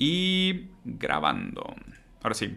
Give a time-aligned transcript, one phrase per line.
[0.00, 1.76] Y grabando.
[2.22, 2.56] Ahora sí.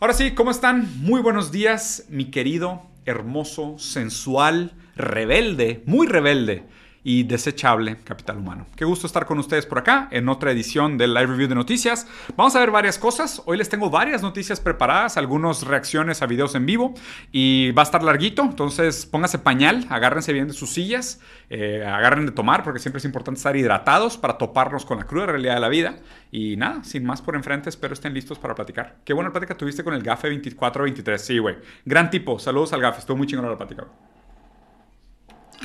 [0.00, 0.88] Ahora sí, ¿cómo están?
[1.02, 6.64] Muy buenos días, mi querido, hermoso, sensual, rebelde, muy rebelde
[7.04, 8.66] y desechable capital humano.
[8.74, 12.06] Qué gusto estar con ustedes por acá en otra edición del Live Review de Noticias.
[12.34, 13.42] Vamos a ver varias cosas.
[13.44, 16.94] Hoy les tengo varias noticias preparadas, algunas reacciones a videos en vivo
[17.30, 22.24] y va a estar larguito, entonces póngase pañal, agárrense bien de sus sillas, eh, agarren
[22.24, 25.60] de tomar porque siempre es importante estar hidratados para toparnos con la cruda realidad de
[25.60, 25.96] la vida.
[26.32, 28.96] Y nada, sin más por enfrente, espero estén listos para platicar.
[29.04, 31.20] Qué buena plática tuviste con el GAFE 2423.
[31.20, 31.56] Sí, güey.
[31.84, 32.38] Gran tipo.
[32.38, 33.00] Saludos al GAFE.
[33.00, 33.86] Estuvo muy chingón la plática.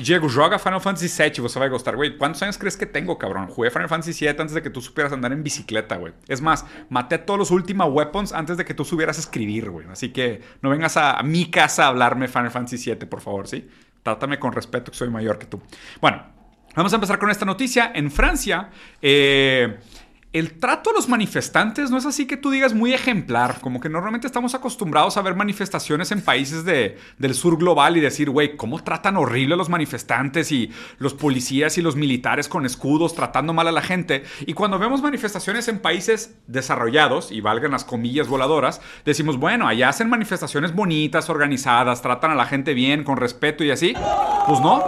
[0.03, 1.95] Diego, joga Final Fantasy VII, você vai gostar.
[1.95, 3.47] Güey, ¿cuántos años crees que tengo, cabrón?
[3.47, 6.13] Jugué Final Fantasy VII antes de que tú supieras andar en bicicleta, güey.
[6.27, 9.87] Es más, maté a todos los Ultima Weapons antes de que tú supieras escribir, güey.
[9.89, 13.67] Así que no vengas a, mi casa a hablarme Final Fantasy VII, por favor, ¿sí?
[14.03, 15.61] Trátame con respeto, que soy mayor que tú.
[16.01, 16.23] Bueno,
[16.75, 17.91] vamos a empezar con esta noticia.
[17.93, 18.69] En Francia,
[19.01, 19.77] eh
[20.31, 23.89] el trato a los manifestantes no es así que tú digas muy ejemplar, como que
[23.89, 28.83] normalmente estamos acostumbrados a ver manifestaciones en países del sur global y decir, güey, ¿cómo
[28.83, 33.67] tratan horrible a los manifestantes y los policías y los militares con escudos tratando mal
[33.67, 34.23] a la gente?
[34.45, 39.89] Y cuando vemos manifestaciones en países desarrollados, y valgan las comillas voladoras, decimos, bueno, allá
[39.89, 43.93] hacen manifestaciones bonitas, organizadas, tratan a la gente bien, con respeto y así.
[44.47, 44.83] Pues no,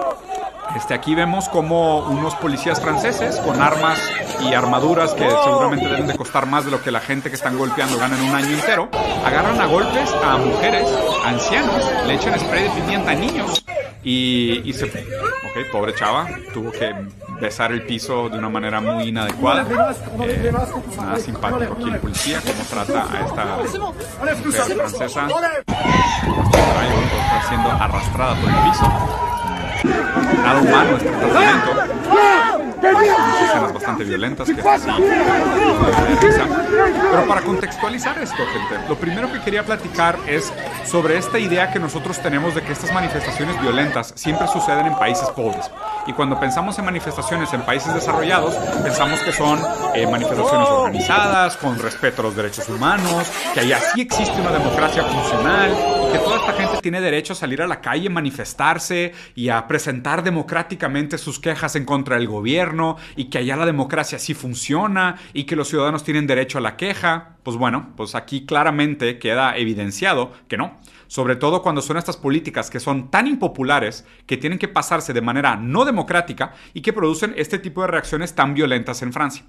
[0.76, 4.00] este, aquí vemos como unos policías franceses con armas
[4.42, 7.58] y armaduras que seguramente deben de costar más de lo que la gente que están
[7.58, 8.90] golpeando gana en un año entero,
[9.26, 10.88] agarran a golpes a mujeres,
[11.26, 13.66] ancianos, le echan spray de pimienta a niños
[14.04, 14.86] y, se...
[14.86, 16.94] Ok, pobre chava, tuvo que
[17.40, 19.66] besar el piso de una manera muy inadecuada.
[20.24, 20.52] Eh,
[20.98, 23.46] nada simpático aquí el policía, cómo trata a esta
[24.46, 25.28] mujer francesa.
[27.28, 29.31] Está siendo arrastrada por el piso
[30.44, 31.92] nada humano este tratamiento
[32.82, 34.56] escenas bastante violentas que
[37.12, 40.52] Pero para contextualizar esto, gente, lo primero que quería platicar es
[40.86, 45.30] sobre esta idea que nosotros tenemos de que estas manifestaciones violentas siempre suceden en países
[45.30, 45.70] pobres.
[46.08, 49.60] Y cuando pensamos en manifestaciones en países desarrollados, pensamos que son
[49.94, 55.04] eh, manifestaciones organizadas, con respeto a los derechos humanos, que allá sí existe una democracia
[55.04, 55.72] funcional
[56.08, 59.68] y que toda esta gente tiene derecho a salir a la calle, manifestarse y a
[59.68, 65.18] presentar democráticamente sus quejas en contra del gobierno y que allá la democracia sí funciona
[65.34, 69.56] y que los ciudadanos tienen derecho a la queja, pues bueno, pues aquí claramente queda
[69.56, 70.80] evidenciado que no.
[71.12, 75.20] Sobre todo cuando son estas políticas que son tan impopulares que tienen que pasarse de
[75.20, 79.44] manera no democrática y que producen este tipo de reacciones tan violentas en Francia.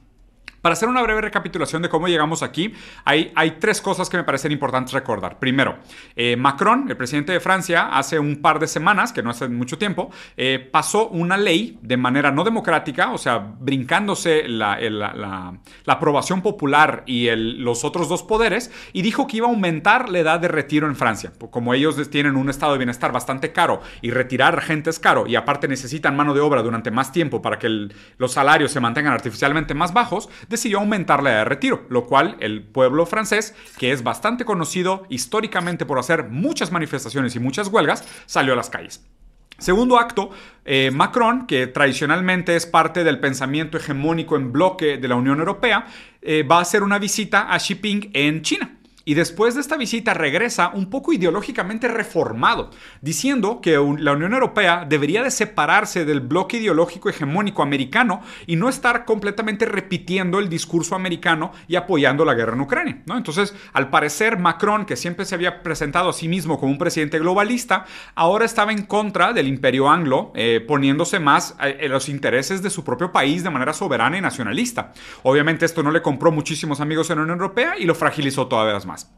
[0.62, 2.72] Para hacer una breve recapitulación de cómo llegamos aquí,
[3.04, 5.40] hay, tres cosas que me parecen importantes recordar.
[5.40, 5.76] Primero,
[6.14, 9.76] eh, Macron, el presidente de Francia, hace un par de semanas, que no hace mucho
[9.76, 16.42] tiempo, eh, pasó una ley de manera no democrática, o sea, brincándose la, la, aprobación
[16.42, 20.46] popular y los otros dos poderes, y dijo que iba a aumentar la edad de
[20.46, 21.32] retiro en Francia.
[21.50, 25.34] Como ellos tienen un estado de bienestar bastante caro y retirar gente es caro, y
[25.34, 29.74] aparte necesitan mano de obra durante más tiempo para que los salarios se mantengan artificialmente
[29.74, 34.04] más bajos, decidió aumentar la edad de retiro, lo cual el pueblo francés, que es
[34.04, 39.04] bastante conocido históricamente por hacer muchas manifestaciones y muchas huelgas, salió a las calles.
[39.58, 40.30] Segundo acto,
[40.64, 45.86] eh, Macron, que tradicionalmente es parte del pensamiento hegemónico en bloque de la Unión Europea,
[46.20, 48.78] eh, va a hacer una visita a Xi Jinping en China.
[49.04, 52.70] Y después de esta visita regresa un poco ideológicamente reformado,
[53.00, 58.68] diciendo que la Unión Europea debería de separarse del bloque ideológico hegemónico americano y no
[58.68, 63.02] estar completamente repitiendo el discurso americano y apoyando la guerra en Ucrania.
[63.08, 67.19] Entonces, al parecer, Macron, que siempre se había presentado a sí mismo como un presidente
[67.19, 72.62] globalista, ahora estaba en contra del imperio anglo, eh, poniéndose más eh, en los intereses
[72.62, 74.92] de su propio país de manera soberana y nacionalista.
[75.22, 78.72] Obviamente esto no le compró muchísimos amigos en la Unión Europea y lo fragilizó todavía
[78.86, 78.91] más.
[78.92, 79.10] ます。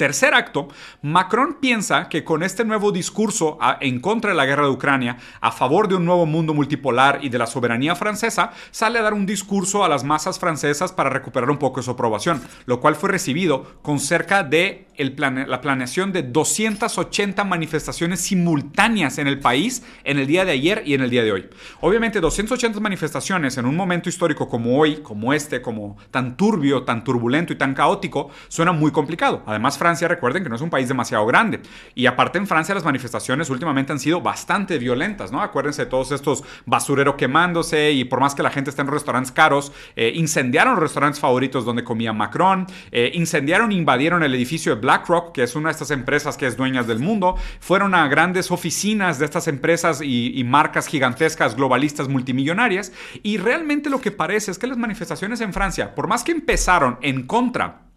[0.00, 0.68] Tercer acto,
[1.02, 5.52] Macron piensa que con este nuevo discurso en contra de la guerra de Ucrania, a
[5.52, 9.26] favor de un nuevo mundo multipolar y de la soberanía francesa, sale a dar un
[9.26, 13.76] discurso a las masas francesas para recuperar un poco su aprobación, lo cual fue recibido
[13.82, 20.46] con cerca de la planeación de 280 manifestaciones simultáneas en el país en el día
[20.46, 21.50] de ayer y en el día de hoy.
[21.82, 27.04] Obviamente 280 manifestaciones en un momento histórico como hoy, como este, como tan turbio, tan
[27.04, 29.42] turbulento y tan caótico, suena muy complicado.
[29.46, 31.60] Además, Francia Recuerden que no es un país demasiado grande.
[31.94, 35.40] Y aparte en Francia las manifestaciones últimamente han sido bastante violentas, ¿no?
[35.40, 39.32] Acuérdense de todos estos basureros quemándose y por más que la gente esté en restaurantes
[39.32, 45.32] caros, eh, incendiaron restaurantes favoritos donde comía Macron, eh, incendiaron, invadieron el edificio de BlackRock,
[45.32, 49.18] que es una de estas empresas que es dueña del mundo, fueron a grandes oficinas
[49.18, 54.66] de estas empresas y marcas gigantescas globalistas multimillonarias y realmente lo que parece es que
[54.66, 57.89] las manifestaciones en Francia, por más que empezaron en contra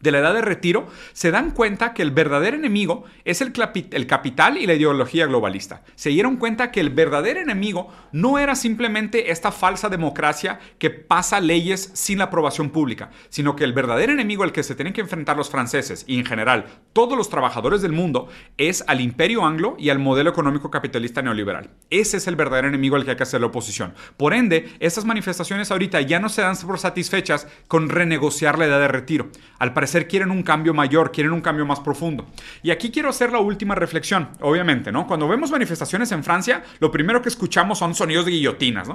[0.00, 3.52] de la edad de retiro, se dan cuenta que el verdadero enemigo es el,
[3.92, 5.82] el, capital y la ideología globalista.
[5.94, 11.40] Se dieron cuenta que el verdadero enemigo no era simplemente esta falsa democracia que pasa
[11.40, 15.00] leyes sin la aprobación pública, sino que el verdadero enemigo al que se tienen que
[15.00, 19.76] enfrentar los franceses y en general todos los trabajadores del mundo es al imperio anglo
[19.78, 21.70] y al modelo económico capitalista neoliberal.
[21.90, 23.94] Ese es el verdadero enemigo al que hay que hacer la oposición.
[24.16, 28.80] Por ende, estas manifestaciones ahorita ya no se dan por satisfechas con renegociar la edad
[28.80, 29.30] de retiro.
[29.58, 32.26] Al parecer quieren un cambio mayor, quieren un cambio más profundo.
[32.62, 35.06] Y aquí quiero hacer la última reflexión, obviamente, ¿no?
[35.06, 38.88] Cuando vemos manifestaciones en Francia, lo primero que escuchamos son sonidos de guillotinas.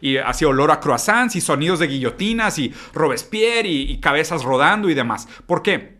[0.00, 4.88] Y así olor a croissants y sonidos de guillotinas y Robespierre y, y cabezas rodando
[4.88, 5.28] y demás.
[5.46, 5.98] ¿Por qué?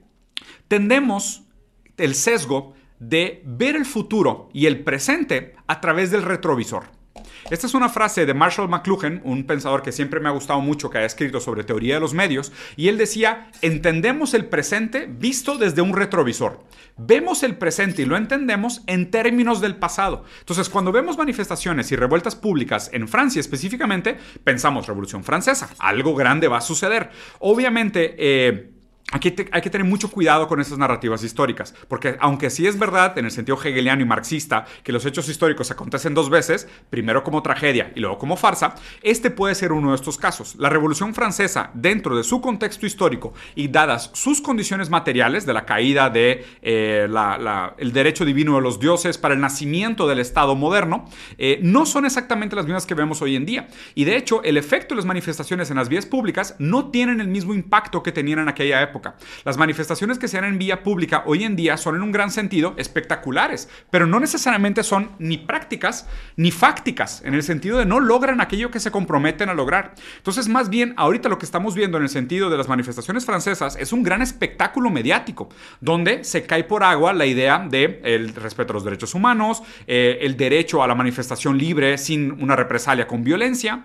[0.69, 1.43] Tendemos
[1.97, 7.00] el sesgo de ver el futuro y el presente a través del retrovisor.
[7.51, 10.89] Esta es una frase de Marshall McLuhan, un pensador que siempre me ha gustado mucho,
[10.89, 15.59] que ha escrito sobre teoría de los medios, y él decía, entendemos el presente visto
[15.59, 16.65] desde un retrovisor.
[16.97, 20.25] Vemos el presente y lo entendemos en términos del pasado.
[20.39, 26.47] Entonces, cuando vemos manifestaciones y revueltas públicas en Francia específicamente, pensamos Revolución Francesa, algo grande
[26.47, 27.11] va a suceder.
[27.41, 28.80] Obviamente, eh,
[29.13, 33.19] Aquí hay que tener mucho cuidado con esas narrativas históricas, porque aunque sí es verdad,
[33.19, 37.43] en el sentido hegeliano y marxista, que los hechos históricos acontecen dos veces, primero como
[37.43, 40.55] tragedia y luego como farsa, este puede ser uno de estos casos.
[40.57, 45.65] La Revolución Francesa, dentro de su contexto histórico y dadas sus condiciones materiales de la
[45.65, 47.09] caída de, eh,
[47.93, 52.55] derecho divino de los dioses para el nacimiento del Estado moderno, eh, no son exactamente
[52.55, 53.69] las mismas que vemos hoy en día.
[53.95, 57.29] Y de hecho, el efecto de las manifestaciones en las vías públicas no tienen el
[57.29, 59.00] mismo impacto que tenían en aquella época.
[59.45, 62.31] Las manifestaciones que se dan en vía pública hoy en día son en un gran
[62.31, 68.01] sentido espectaculares, pero no necesariamente son ni prácticas ni fácticas, en el sentido de no
[68.01, 69.95] logran aquello que se comprometen a lograr.
[70.17, 73.77] Entonces, más bien, ahorita lo que estamos viendo en el sentido de las manifestaciones francesas
[73.77, 75.49] es un gran espectáculo mediático,
[75.81, 78.01] donde se cae por agua la idea de
[78.35, 83.07] respeto a los derechos humanos, eh, el derecho a la manifestación libre sin una represalia
[83.07, 83.85] con violencia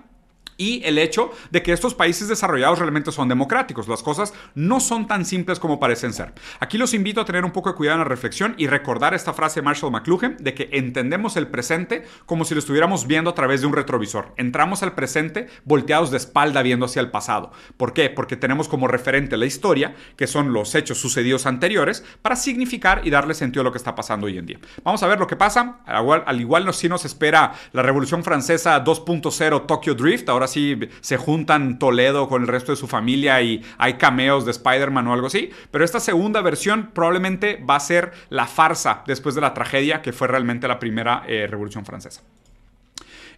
[0.58, 3.88] y el hecho de que estos países desarrollados realmente son democráticos.
[3.88, 6.34] Las cosas no son tan simples como parecen ser.
[6.60, 9.34] Aquí los invito a tener un poco de cuidado en la reflexión y recordar esta
[9.34, 13.36] frase de Marshall McLuhan de que entendemos el presente como si lo estuviéramos viendo a
[13.36, 14.34] través de un retrovisor.
[14.38, 17.52] Entramos al presente volteados de espalda viendo hacia el pasado.
[17.78, 18.10] ¿Por qué?
[18.10, 23.10] Porque tenemos como referente la historia, que son los hechos sucedidos anteriores, para significar y
[23.10, 24.60] darle sentido a lo que está pasando hoy en día.
[24.84, 25.80] Vamos a ver lo que pasa.
[25.86, 30.30] Al igual, al igual sí nos espera la Revolución Francesa 2.0 Tokyo Drift.
[30.30, 34.52] Ahora si se juntan Toledo con el resto de su familia y hay cameos de
[34.52, 35.52] Spider-Man o algo así.
[35.72, 40.14] Pero esta segunda versión probablemente va a ser la farsa después de la tragedia que
[40.14, 42.22] fue realmente la primera eh, Revolución Francesa.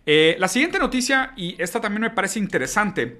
[0.06, 3.20] Eh, la siguiente noticia, y esta también me parece interesante,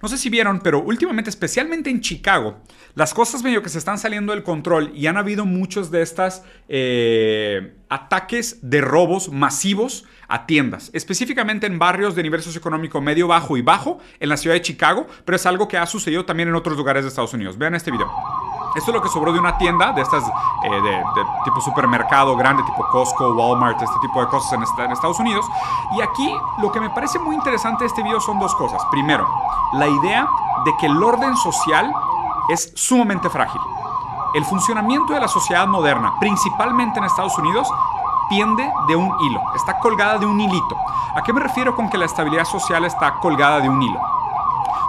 [0.00, 2.60] no sé si vieron, pero últimamente, especialmente en Chicago,
[2.94, 6.42] las cosas medio que se están saliendo del control y han habido muchos de estos
[6.68, 13.58] eh, ataques de robos masivos a tiendas, específicamente en barrios de nivel socioeconómico medio, bajo
[13.58, 16.54] y bajo en la ciudad de Chicago, pero es algo que ha sucedido también en
[16.54, 17.58] otros lugares de Estados Unidos.
[17.58, 18.10] Vean este video.
[18.74, 21.02] Esto es lo que sobró de una tienda de estas eh, de,
[21.44, 25.44] tipo supermercado grande, tipo Costco, Walmart, este tipo de cosas en, en, Estados Unidos.
[25.94, 28.82] Y aquí lo que me parece muy interesante de este video son dos cosas.
[28.90, 29.28] Primero,
[29.74, 30.26] la idea
[30.64, 31.92] de que el orden social
[32.48, 33.60] es sumamente frágil.
[34.34, 37.68] El funcionamiento de la sociedad moderna, principalmente en Estados Unidos,
[38.30, 40.74] piende de un hilo, está colgada de un hilito.
[41.14, 44.00] ¿A qué me refiero con que la estabilidad social está colgada de un hilo?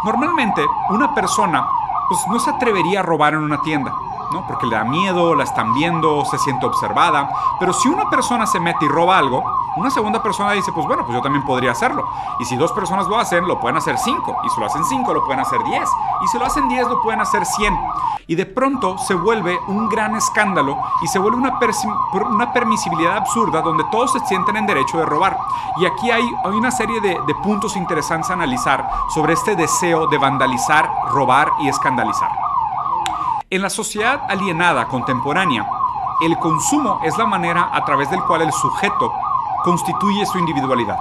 [0.05, 1.67] Normalmente, una persona
[2.07, 3.93] pues, no se atrevería a robar en una tienda.
[4.41, 7.29] Porque le da miedo, la están viendo, se siente observada.
[7.59, 9.43] Pero si una persona se mete y roba algo,
[9.75, 12.07] una segunda persona dice, pues bueno, pues yo también podría hacerlo.
[12.39, 14.37] Y si dos personas lo hacen, lo pueden hacer cinco.
[14.43, 15.89] Y si lo hacen cinco, lo pueden hacer diez.
[16.23, 17.77] Y si lo hacen diez, lo pueden hacer cien.
[18.27, 21.59] Y de pronto se vuelve un gran escándalo y se vuelve una,
[22.53, 25.37] permisibilidad absurda donde todos se sienten en derecho de robar.
[25.77, 30.07] Y aquí hay, hay una serie de, de puntos interesantes a analizar sobre este deseo
[30.07, 32.42] de vandalizar, robar y escandalizar.
[33.53, 35.69] En la sociedad alienada contemporánea,
[36.23, 39.13] el consumo es la manera a través del cual el sujeto
[39.63, 40.97] constituye su individualidad.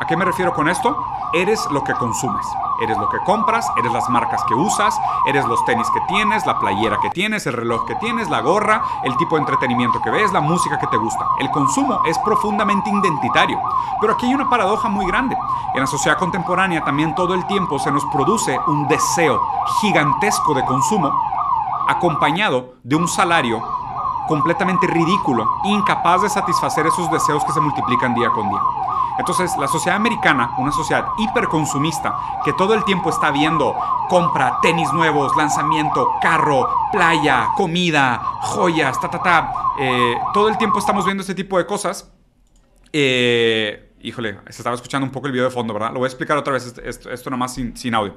[0.00, 0.96] ¿A qué me refiero con esto?
[1.34, 2.46] Eres lo que consumes.
[2.80, 6.58] Eres lo que compras, eres las marcas que usas, eres los tenis que tienes, la
[6.58, 10.32] playera que tienes, el reloj que tienes, la gorra, el tipo de entretenimiento que ves,
[10.32, 11.26] la música que te gusta.
[11.38, 13.60] El consumo es profundamente identitario.
[14.00, 15.36] Pero aquí hay una paradoja muy grande.
[15.74, 19.38] En la sociedad contemporánea también todo el tiempo se nos produce un deseo
[19.82, 21.12] gigantesco de consumo
[21.90, 23.62] acompañado de un salario
[24.28, 28.60] completamente ridículo, incapaz de satisfacer esos deseos que se multiplican día con día.
[29.18, 33.74] Entonces, la sociedad americana, una sociedad hiperconsumista, que todo el tiempo está viendo
[34.08, 39.52] compra, tenis nuevos, lanzamiento, carro, playa, comida, joyas, ta, ta, ta.
[39.78, 42.10] Eh, todo el tiempo estamos viendo este tipo de cosas.
[42.92, 45.92] Eh, híjole, se estaba escuchando un poco el video de fondo, ¿verdad?
[45.92, 48.16] Lo voy a explicar otra vez, esto, esto nomás sin, audio.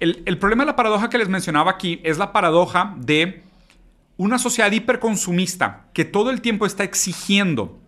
[0.00, 3.42] El problema de la paradoja que les mencionaba aquí es la paradoja de
[4.16, 7.78] una sociedad hiperconsumista que todo el tiempo está exigiendo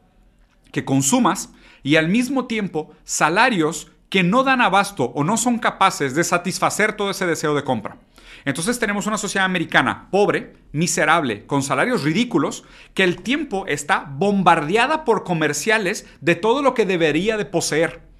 [0.72, 1.50] que consumas
[1.82, 6.94] y al mismo tiempo salarios que no dan abasto o no son capaces de satisfacer
[6.94, 7.98] todo ese deseo de compra.
[8.44, 12.64] Entonces tenemos una sociedad americana pobre, miserable, con salarios ridículos,
[12.94, 18.13] que el tiempo está bombardeada por comerciales de todo lo que debería de poseer.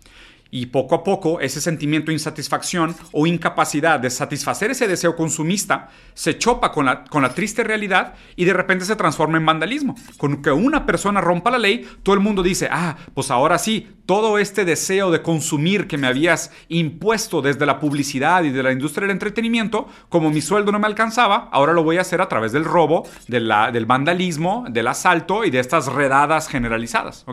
[0.57, 5.89] Y poco a poco ese sentimiento de insatisfacción o incapacidad de satisfacer ese deseo consumista
[6.15, 9.97] se chopa con la, con la triste realidad y de repente se transforma en vandalismo.
[10.17, 13.89] Con que una persona rompa la ley, todo el mundo dice, ah, pues ahora sí,
[14.07, 18.71] todo este deseo de consumir que me habías impuesto desde la publicidad y de la
[18.71, 22.29] industria del entretenimiento, como mi sueldo no me alcanzaba, ahora lo voy a hacer a
[22.29, 27.25] través del robo, del vandalismo, del asalto y de estas redadas generalizadas.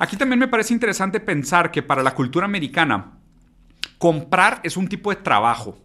[0.00, 3.18] Aquí también me parece interesante pensar que para la cultura americana,
[3.98, 5.78] comprar es un tipo de trabajo.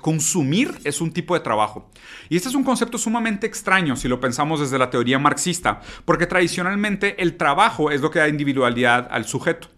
[0.00, 1.90] Consumir es un tipo de trabajo.
[2.28, 6.26] Y este es un concepto sumamente extraño si lo pensamos desde la teoría marxista, porque
[6.26, 9.68] tradicionalmente el trabajo es lo que da individualidad al sujeto.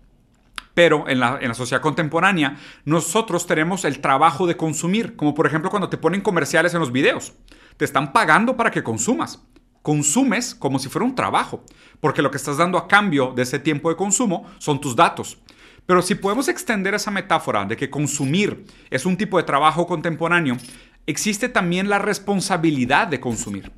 [0.72, 5.46] Pero en la, en la, sociedad contemporánea, nosotros tenemos el trabajo de consumir, como por
[5.46, 7.34] ejemplo cuando te ponen comerciales en los videos.
[7.76, 9.42] Te están pagando para que consumas.
[9.82, 11.64] Consumes como si fuera un trabajo,
[12.00, 15.38] porque lo que estás dando a cambio de ese tiempo de consumo son tus datos.
[15.92, 20.56] Pero si podemos extender esa metáfora de que consumir es un tipo de trabajo contemporáneo,
[21.04, 23.72] existe también la responsabilidad de consumir.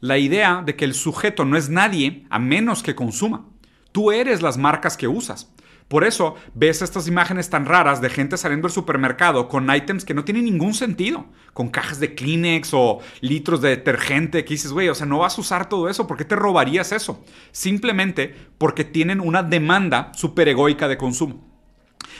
[0.00, 3.44] La idea de que el sujeto no es nadie a menos que consuma.
[3.92, 5.52] Tú eres las marcas que usas.
[5.88, 10.14] Por eso ves estas imágenes tan raras de gente saliendo del supermercado con items que
[10.14, 14.88] no tienen ningún sentido, con cajas de Kleenex o litros de detergente que dices, güey,
[14.88, 17.22] o sea, no vas a usar todo eso, ¿por qué te robarías eso?
[17.52, 21.54] Simplemente porque tienen una demanda superegoica de consumo.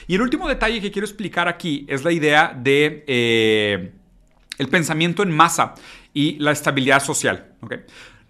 [0.07, 3.93] Y el último detalle que quiero explicar aquí es la idea de eh,
[4.57, 5.73] el pensamiento en masa
[6.13, 7.53] y la estabilidad social.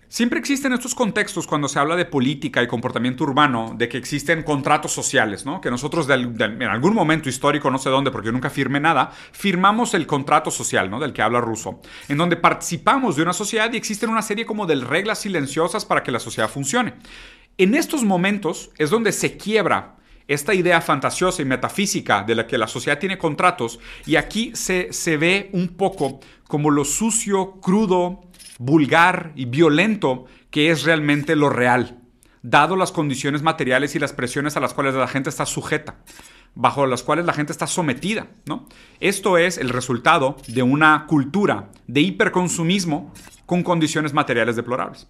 [0.07, 4.43] Siempre existen estos contextos cuando se habla de política y comportamiento urbano, de que existen
[4.43, 5.59] contratos sociales, ¿no?
[5.59, 9.93] Que nosotros en algún momento histórico, no sé dónde, porque yo nunca firmé nada, firmamos
[9.95, 10.99] el contrato social, ¿no?
[10.99, 14.67] Del que habla Russo, en donde participamos de una sociedad y existen una serie como
[14.67, 16.93] de reglas silenciosas para que la sociedad funcione.
[17.57, 19.95] En estos momentos es donde se quiebra
[20.27, 24.91] esta idea fantasiosa y metafísica de la que la sociedad tiene contratos y aquí se,
[24.91, 28.21] se ve un poco como lo sucio, crudo,
[28.57, 31.99] vulgar y violento que es realmente lo real,
[32.41, 35.97] dado las condiciones materiales y las presiones a las cuales la gente está sujeta,
[36.53, 38.27] bajo las cuales la gente está sometida.
[38.45, 38.67] ¿no?
[38.99, 43.13] Esto es el resultado de una cultura de hiperconsumismo
[43.45, 45.07] con condiciones materiales deplorables.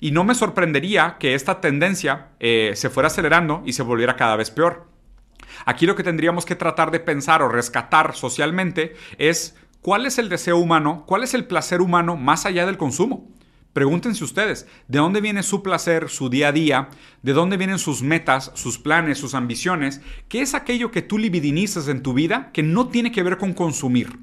[0.00, 4.36] Y no me sorprendería que esta tendencia eh, se fuera acelerando y se volviera cada
[4.36, 4.86] vez peor.
[5.64, 10.28] Aquí lo que tendríamos que tratar de pensar o rescatar socialmente es ¿Cuál es el
[10.28, 11.04] deseo humano?
[11.06, 13.28] ¿Cuál es el placer humano más allá del consumo?
[13.72, 16.88] Pregúntense ustedes, ¿de dónde viene su placer, su día a día?
[17.22, 20.00] ¿De dónde vienen sus metas, sus planes, sus ambiciones?
[20.28, 23.52] ¿Qué es aquello que tú libidinizas en tu vida que no tiene que ver con
[23.52, 24.18] consumir?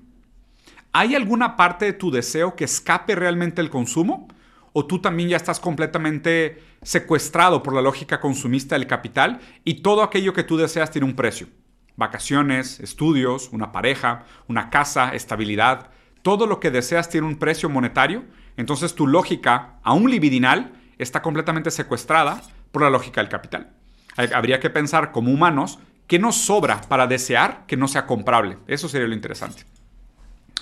[0.91, 4.27] ¿Hay alguna parte de tu deseo que escape realmente el consumo?
[4.73, 10.03] ¿O tú también ya estás completamente secuestrado por la lógica consumista del capital y todo
[10.03, 11.47] aquello que tú deseas tiene un precio?
[11.95, 15.89] Vacaciones, estudios, una pareja, una casa, estabilidad.
[16.21, 18.23] Todo lo que deseas tiene un precio monetario.
[18.57, 23.71] Entonces tu lógica, aún libidinal, está completamente secuestrada por la lógica del capital.
[24.15, 28.57] Habría que pensar como humanos qué nos sobra para desear que no sea comprable.
[28.67, 29.63] Eso sería lo interesante.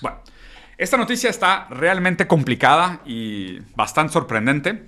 [0.01, 0.19] Bueno,
[0.77, 4.87] esta noticia está realmente complicada y bastante sorprendente.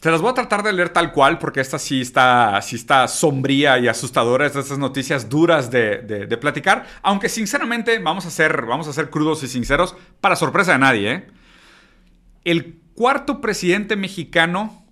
[0.00, 3.08] Se las voy a tratar de leer tal cual porque esta sí está, sí está
[3.08, 8.66] sombría y asustadora, es estas noticias duras de, de, platicar, aunque sinceramente vamos a, ser,
[8.66, 11.12] vamos a ser crudos y sinceros, para sorpresa de nadie.
[11.12, 11.26] ¿eh?
[12.44, 14.84] El cuarto presidente mexicano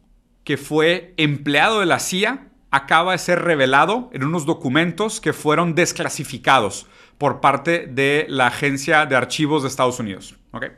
[0.43, 5.75] que fue empleado de la CIA acaba de ser revelado en unos documentos que fueron
[5.75, 6.87] desclasificados
[7.19, 10.35] por parte de la Agencia de Archivos de Estados Unidos.
[10.51, 10.71] ¿okay?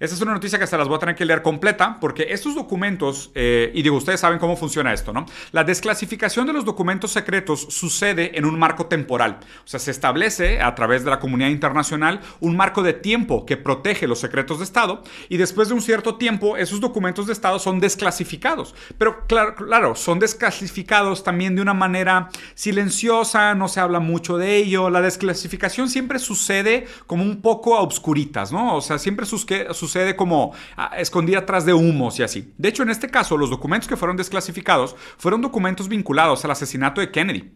[0.00, 2.54] Esta es una noticia que se las voy a tener que leer completa porque estos
[2.54, 5.26] documentos, eh, y digo, ustedes saben cómo funciona esto, ¿no?
[5.52, 9.40] La desclasificación de los documentos secretos sucede en un marco temporal.
[9.62, 13.58] O sea, se establece a través de la comunidad internacional un marco de tiempo que
[13.58, 17.58] protege los secretos de Estado y después de un cierto tiempo esos documentos de Estado
[17.58, 18.74] son desclasificados.
[18.96, 24.56] Pero claro, claro son desclasificados también de una manera silenciosa, no se habla mucho de
[24.56, 24.88] ello.
[24.88, 28.76] La desclasificación siempre sucede como un poco a obscuritas, ¿no?
[28.76, 32.52] O sea, siempre sucede sucede como ah, escondida atrás de humos y así.
[32.56, 37.00] De hecho, en este caso, los documentos que fueron desclasificados fueron documentos vinculados al asesinato
[37.00, 37.50] de Kennedy.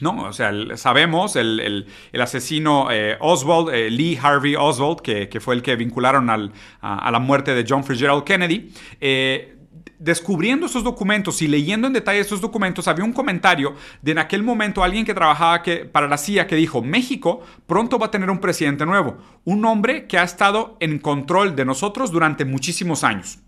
[0.00, 1.86] No, o sea, sabemos el,
[2.20, 7.54] asesino eh, Oswald, eh, Lee Harvey Oswald, que, fue el que vincularon a, la muerte
[7.54, 8.72] de John Fitzgerald Kennedy.
[9.00, 9.57] Eh,
[9.98, 14.42] descubriendo esos documentos y leyendo en detalle esos documentos, había un comentario de en aquel
[14.42, 18.30] momento alguien que trabajaba que, para la CIA que dijo, México pronto va a tener
[18.30, 23.38] un presidente nuevo, un hombre que ha estado en control de nosotros durante muchísimos años.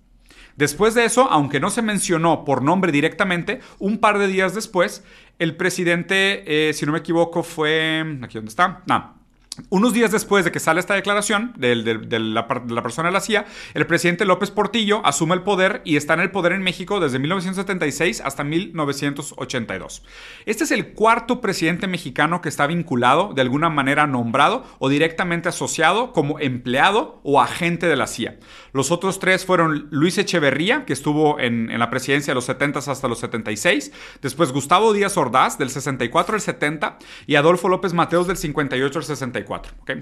[0.56, 5.04] Después de eso, aunque no se mencionó por nombre directamente, un par de días después,
[5.38, 8.18] el presidente, eh, si no me equivoco, fue...
[8.22, 8.82] ¿Aquí dónde está?
[8.86, 9.19] No,
[9.68, 13.86] unos días después de que sale esta declaración de, la, persona de la CIA, el
[13.86, 18.22] presidente López Portillo asume el poder y está en el poder en México desde 1976
[18.24, 20.04] hasta 1982.
[20.46, 25.48] Este es el cuarto presidente mexicano que está vinculado, de alguna manera nombrado o directamente
[25.48, 28.38] asociado como empleado o agente de la CIA.
[28.72, 33.08] Los otros tres fueron Luis Echeverría, que estuvo en, la presidencia de los 70 hasta
[33.08, 33.92] los 76,
[34.22, 39.04] después Gustavo Díaz Ordaz, del 64 al 70, y Adolfo López Mateos, del 58 al
[39.04, 39.49] 64.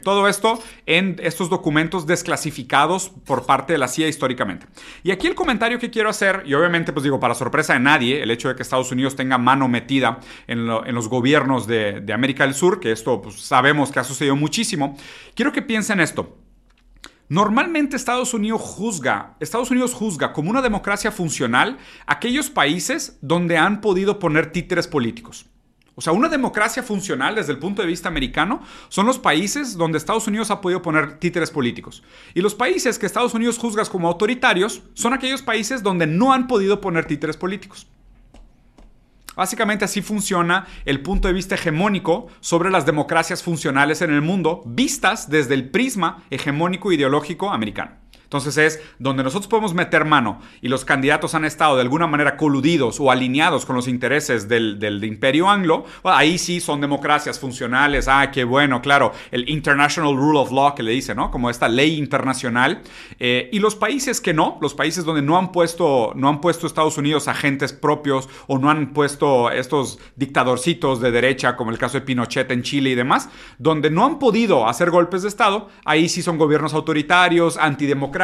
[0.02, 4.67] Todo esto en estos documentos desclasificados por parte de la CIA históricamente.
[5.02, 8.23] Y aquí el comentario que quiero hacer, y obviamente pues digo, para sorpresa de nadie,
[8.23, 12.55] el hecho de que Estados Unidos tenga mano metida en, los gobiernos de, América del
[12.55, 14.97] Sur, que esto pues, sabemos que ha sucedido muchísimo,
[15.35, 16.37] quiero que piensen esto.
[17.31, 21.76] Normalmente Estados Unidos juzga, Estados Unidos juzga como una democracia funcional
[22.07, 25.45] aquellos países donde han podido poner títeres políticos.
[25.99, 29.99] O sea, una democracia funcional desde el punto de vista americano son los países donde
[29.99, 32.05] Estados Unidos ha podido poner títeres políticos.
[32.35, 36.47] Y los países que Estados Unidos juzga como autoritarios son aquellos países donde no han
[36.47, 37.88] podido poner títeres políticos.
[39.35, 44.62] Básicamente así funciona el punto de vista hegemónico sobre las democracias funcionales en el mundo,
[44.67, 47.97] vistas desde el prisma hegemónico ideológico americano.
[48.28, 52.37] Entonces es donde nosotros podemos meter mano y los candidatos han estado de alguna manera
[52.37, 58.07] coludidos o alineados con los intereses del, imperio anglo, ahí sí son democracias funcionales.
[58.07, 61.31] Ah, qué bueno, claro, el International Rule of Law que le dice, ¿no?
[61.31, 62.83] Como esta ley internacional.
[63.18, 66.66] Eh, y los países que no, los países donde no han puesto, no han puesto
[66.66, 71.98] Estados Unidos agentes propios o no han puesto estos dictadorcitos de derecha, como el caso
[71.98, 76.11] de Pinochet en Chile y demás, donde no han podido hacer golpes de Estado, ahí
[76.11, 78.17] sí son gobiernos autoritarios, antidemocráticos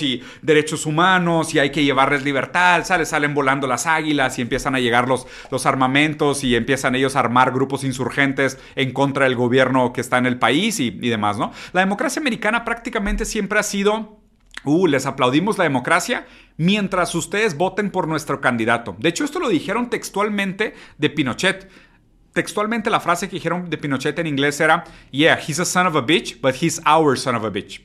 [0.00, 3.04] y derechos humanos y hay que llevarles libertad, ¿sale?
[3.04, 7.20] Salen volando las águilas y empiezan a llegar los, los armamentos y empiezan ellos a
[7.20, 11.38] armar grupos insurgentes en contra del gobierno que está en el país y, y demás,
[11.38, 11.52] ¿no?
[11.72, 14.20] La democracia americana prácticamente siempre ha sido...
[14.66, 18.96] Uh, les aplaudimos la democracia mientras ustedes voten por nuestro candidato.
[18.98, 21.68] De hecho, esto lo dijeron textualmente de Pinochet.
[22.32, 25.96] Textualmente la frase que dijeron de Pinochet en inglés era, yeah, he's a son of
[25.96, 27.82] a bitch, but he's our son of a bitch.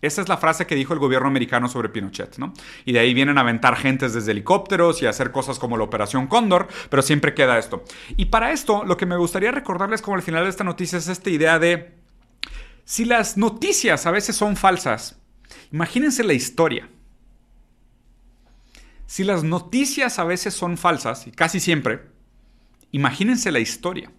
[0.00, 2.52] Esa es la frase que dijo el gobierno americano sobre Pinochet, ¿no?
[2.84, 5.84] Y de ahí vienen a aventar gentes desde helicópteros y a hacer cosas como la
[5.84, 7.84] Operación Cóndor, pero siempre queda esto.
[8.16, 11.08] Y para esto, lo que me gustaría recordarles como al final de esta noticia es
[11.08, 11.94] esta idea de,
[12.84, 15.18] si las noticias a veces son falsas,
[15.72, 16.88] imagínense la historia.
[19.06, 22.02] Si las noticias a veces son falsas, y casi siempre,
[22.92, 24.10] imagínense la historia.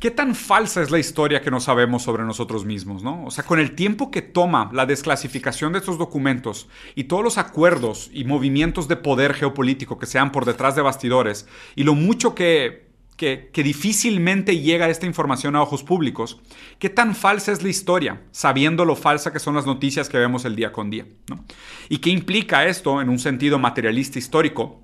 [0.00, 3.02] ¿Qué tan falsa es la historia que no sabemos sobre nosotros mismos?
[3.02, 3.22] ¿no?
[3.26, 7.36] O sea, con el tiempo que toma la desclasificación de estos documentos y todos los
[7.36, 12.34] acuerdos y movimientos de poder geopolítico que sean por detrás de bastidores y lo mucho
[12.34, 16.40] que, que, difícilmente llega esta información a ojos públicos,
[16.78, 20.46] ¿qué tan falsa es la historia sabiendo lo falsa que son las noticias que vemos
[20.46, 21.04] el día con día?
[21.28, 21.44] ¿no?
[21.90, 24.80] ¿Y qué implica esto en un sentido materialista histórico?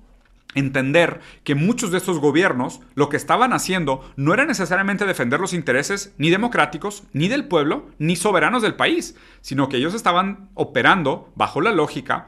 [0.57, 5.53] Entender que muchos de estos gobiernos lo que estaban haciendo no era necesariamente defender los
[5.53, 11.31] intereses ni democráticos, ni del pueblo, ni soberanos del país, sino que ellos estaban operando
[11.35, 12.27] bajo la lógica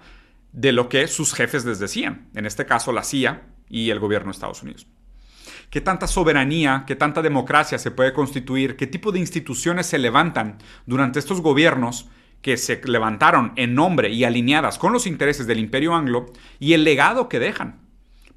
[0.54, 4.28] de lo que sus jefes les decían, en este caso la CIA y el gobierno
[4.28, 4.88] de Estados Unidos.
[5.70, 8.76] ¿Qué tanta soberanía, qué tanta democracia se puede constituir?
[8.76, 12.10] ¿Qué tipo de instituciones se levantan durante estos gobiernos
[12.42, 16.84] que se levantaron en nombre y alineadas con los intereses del imperio anglo y el
[16.84, 17.88] legado que dejan?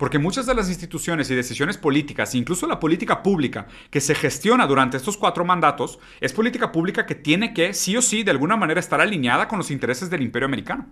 [0.03, 4.67] Porque muchas de las instituciones y decisiones políticas, incluso la política pública que se gestiona
[4.67, 8.57] durante estos cuatro mandatos, es política pública que tiene que, sí o sí, de alguna
[8.57, 10.89] manera estar alineada con los intereses del imperio americano.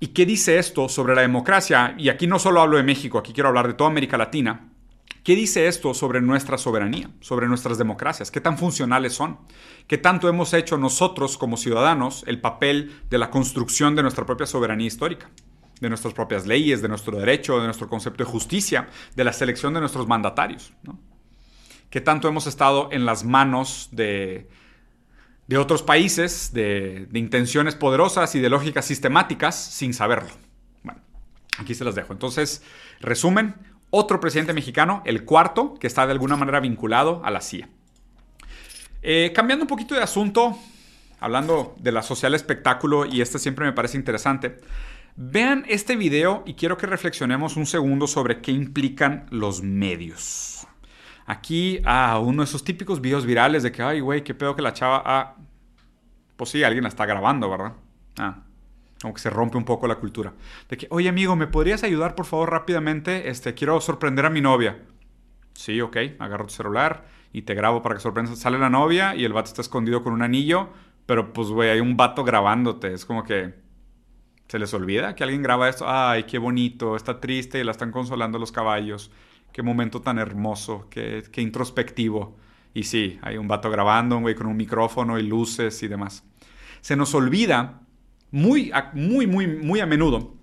[0.00, 1.94] ¿Y qué dice esto sobre la democracia?
[1.96, 4.72] Y aquí no solo hablo de México, aquí quiero hablar de toda América Latina.
[5.22, 8.32] ¿Qué dice esto sobre nuestra soberanía, sobre nuestras democracias?
[8.32, 9.38] ¿Qué tan funcionales son?
[9.86, 14.46] ¿Qué tanto hemos hecho nosotros como ciudadanos el papel de la construcción de nuestra propia
[14.46, 15.30] soberanía histórica?
[15.80, 19.74] De nuestras propias leyes, de nuestro derecho, de nuestro concepto de justicia, de la selección
[19.74, 20.72] de nuestros mandatarios.
[21.90, 24.48] ¿Qué tanto hemos estado en las manos de,
[25.46, 30.30] de otros países, de, de intenciones poderosas y de lógicas sistemáticas sin saberlo?
[30.82, 31.00] Bueno,
[31.58, 32.12] aquí se las dejo.
[32.12, 32.62] Entonces,
[33.00, 33.54] resumen,
[33.90, 37.68] otro presidente mexicano, el cuarto, que está de alguna manera vinculado a la CIA.
[39.02, 40.58] Eh, cambiando un poquito de asunto,
[41.20, 44.58] hablando de la social espectáculo, y este siempre me parece interesante,
[45.16, 50.66] vean este video y quiero que reflexionemos un segundo sobre qué implican los medios.
[51.24, 54.62] Aquí, ah, uno de esos típicos videos virales de que, ay, güey, qué pedo que
[54.62, 55.36] la chava, ah,
[56.36, 57.72] pues sí, alguien la está grabando, ¿verdad?
[58.18, 58.44] Ah,
[59.00, 60.34] como que se rompe un poco la cultura.
[60.68, 63.28] De que, oye amigo, ¿me podrías ayudar por favor rápidamente?
[63.28, 64.82] Este, quiero sorprender a mi novia.
[65.54, 68.38] Sí, ok, agarro tu celular y te grabo para que sorprendas.
[68.38, 70.68] Sale la novia y el vato está escondido con un anillo,
[71.06, 72.92] pero pues, güey, hay un vato grabándote.
[72.92, 73.65] Es como que
[74.48, 75.84] se les olvida que alguien graba esto.
[75.88, 79.10] Ay, qué bonito, está triste y la están consolando los caballos.
[79.52, 82.36] Qué momento tan hermoso, qué, qué introspectivo.
[82.74, 86.24] Y sí, hay un vato grabando, un güey con un micrófono y luces y demás.
[86.80, 87.80] Se nos olvida
[88.30, 90.35] muy, muy, muy, muy a menudo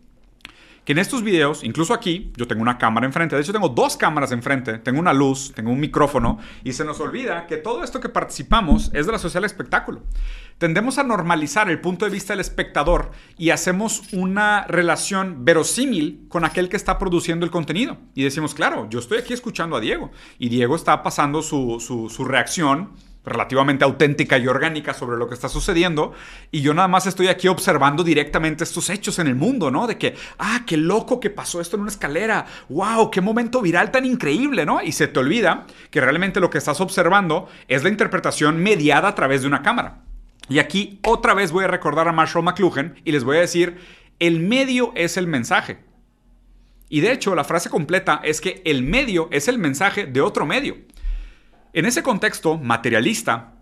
[0.86, 3.96] que en estos videos, incluso aquí, yo tengo una cámara enfrente, de hecho tengo dos
[3.96, 8.00] cámaras enfrente, tengo una luz, tengo un micrófono, y se nos olvida que todo esto
[8.00, 10.04] que participamos es de la social espectáculo.
[10.58, 16.46] Tendemos a normalizar el punto de vista del espectador y hacemos una relación verosímil con
[16.46, 17.98] aquel que está produciendo el contenido.
[18.14, 22.10] Y decimos, claro, yo estoy aquí escuchando a Diego, y Diego está pasando su, su,
[22.10, 22.92] su reacción
[23.26, 26.14] relativamente auténtica y orgánica sobre lo que está sucediendo
[26.52, 29.88] y yo nada más estoy aquí observando directamente estos hechos en el mundo, ¿no?
[29.88, 33.92] De que, ah, qué loco que pasó esto en una escalera, wow, qué momento viral
[33.92, 34.82] tan increíble, ¿no?
[34.82, 39.16] Y se te olvida que realmente lo que estás observando es la interpretación mediada a
[39.16, 40.02] través de una cámara.
[40.50, 43.78] Y aquí otra vez voy a recordar a Marshall McLuhan y les voy a decir,
[44.20, 45.80] el medio es el mensaje.
[46.90, 50.46] Y de hecho, la frase completa es que el medio es el mensaje de otro
[50.46, 50.76] medio.
[51.76, 53.56] En ese contexto materialista,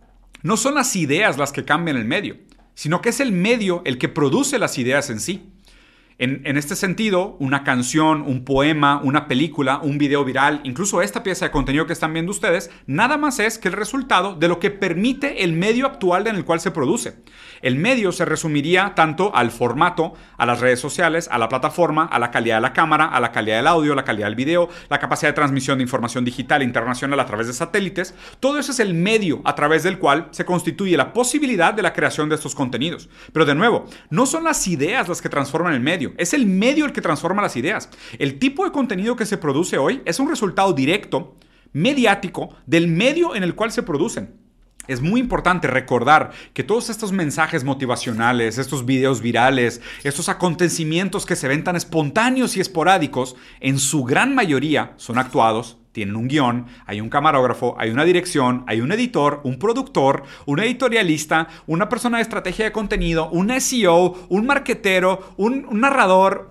[0.43, 2.35] no son las ideas las que cambian el medio,
[2.73, 5.47] sino que es el medio el que produce las ideas en sí.
[6.17, 11.45] En, este sentido, una canción, un poema, una película, un video viral, incluso esta pieza
[11.45, 14.69] de contenido que están viendo ustedes, nada más es que el resultado de lo que
[14.69, 17.15] permite el medio actual en el cual se produce.
[17.61, 22.19] El medio se resumiría tanto al formato, a las redes sociales, a la plataforma, a
[22.19, 24.99] la calidad de la cámara, a la calidad del audio, la calidad del video, la
[24.99, 28.13] capacidad de transmisión de información digital internacional a través de satélites.
[28.39, 31.93] Todo eso es el medio a través del cual se constituye la posibilidad de la
[31.93, 33.09] creación de estos contenidos.
[33.33, 36.85] Pero de nuevo, no son las ideas las que transforman el medio es el medio
[36.85, 37.89] el que transforma las ideas.
[38.17, 41.35] El tipo de contenido que se produce hoy es un resultado directo,
[41.73, 44.40] mediático, del medio en el cual se producen.
[44.91, 51.37] Es muy importante recordar que todos estos mensajes motivacionales, estos videos virales, estos acontecimientos que
[51.37, 56.67] se ven tan espontáneos y esporádicos, en su gran mayoría son actuados tienen un guion,
[56.85, 62.17] hay un camarógrafo, hay una dirección, hay un editor, un productor, un editorialista, una persona
[62.17, 66.50] de estrategia de contenido, un SEO, un marquetero, un, narrador.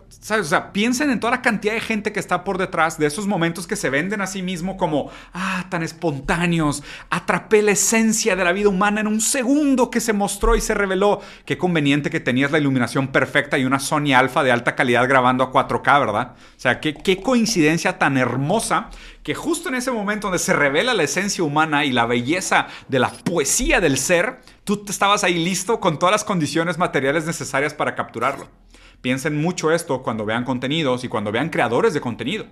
[0.72, 3.76] Piensen en toda la cantidad de gente que está por detrás de esos momentos que
[3.76, 8.68] se venden a sí mismo como, ah, tan espontáneos, atrapé la esencia de la vida
[8.68, 11.20] humana en un segundo que se mostró y se reveló.
[11.44, 15.44] Qué conveniente que tenías la iluminación perfecta y una Sony Alpha de alta calidad grabando
[15.44, 16.32] a 4K, ¿verdad?
[16.36, 18.90] O sea, qué, qué coincidencia tan hermosa
[19.22, 22.98] que justo en ese momento donde se revela la esencia humana y la belleza de
[22.98, 27.94] la poesía del ser, tú estabas ahí listo con todas las condiciones materiales necesarias para
[27.94, 28.48] capturarlo.
[29.02, 32.46] Piensen mucho esto cuando vean contenidos y cuando vean creadores de contenido.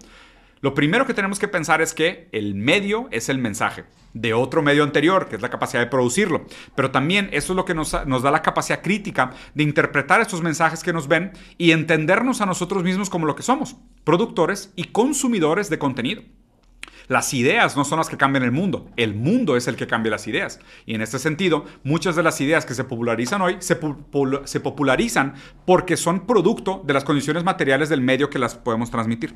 [0.61, 4.62] Lo primero que tenemos que pensar es que el medio es el mensaje de otro
[4.62, 6.46] medio anterior, que es la capacidad de producirlo.
[6.74, 10.42] Pero también eso es lo que nos, nos, da la capacidad crítica de interpretar estos
[10.42, 14.84] mensajes que nos ven y entendernos a nosotros mismos como lo que somos, productores y
[14.84, 16.22] consumidores de contenido.
[17.09, 20.11] Las ideas no son las que cambian el mundo, el mundo es el que cambia
[20.11, 20.61] las ideas.
[20.85, 25.97] Y en este sentido, muchas de las ideas que se popularizan hoy se, popularizan porque
[25.97, 29.35] son producto de las condiciones materiales del medio que las podemos transmitir.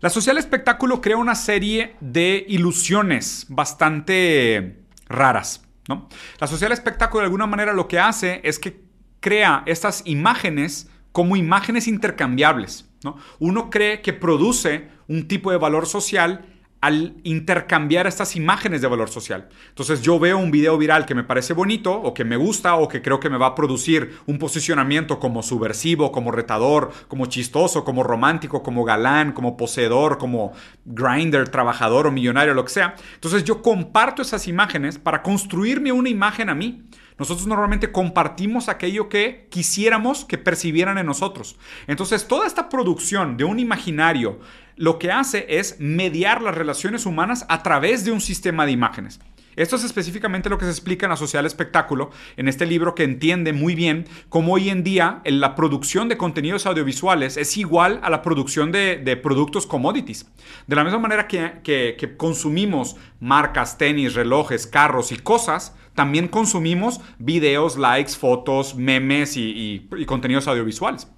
[0.00, 5.62] La social espectáculo crea una serie de ilusiones bastante raras.
[5.88, 6.08] ¿no?
[6.40, 8.80] La social espectáculo de alguna manera lo que hace es que
[9.20, 12.85] crea estas imágenes como imágenes intercambiables.
[13.06, 13.16] ¿No?
[13.38, 16.44] Uno cree que produce un tipo de valor social
[16.80, 19.48] al intercambiar estas imágenes de valor social.
[19.70, 22.86] Entonces yo veo un video viral que me parece bonito o que me gusta o
[22.86, 27.82] que creo que me va a producir un posicionamiento como subversivo, como retador, como chistoso,
[27.82, 30.52] como romántico, como galán, como poseedor, como
[30.84, 32.94] grinder, trabajador o millonario, lo que sea.
[33.14, 36.84] Entonces yo comparto esas imágenes para construirme una imagen a mí.
[37.18, 41.56] Nosotros normalmente compartimos aquello que quisiéramos que percibieran en nosotros.
[41.86, 44.38] Entonces, toda esta producción de un imaginario
[44.76, 49.20] lo que hace es mediar las relaciones humanas a través de un sistema de imágenes.
[49.56, 53.04] Esto es específicamente lo que se explica en la Social Espectáculo, en este libro que
[53.04, 58.10] entiende muy bien cómo hoy en día la producción de contenidos audiovisuales es igual a
[58.10, 60.30] la producción de, productos commodities.
[60.66, 67.78] De la misma manera que, consumimos marcas, tenis, relojes, carros y cosas, también consumimos videos,
[67.78, 71.08] likes, fotos, memes y contenidos audiovisuales.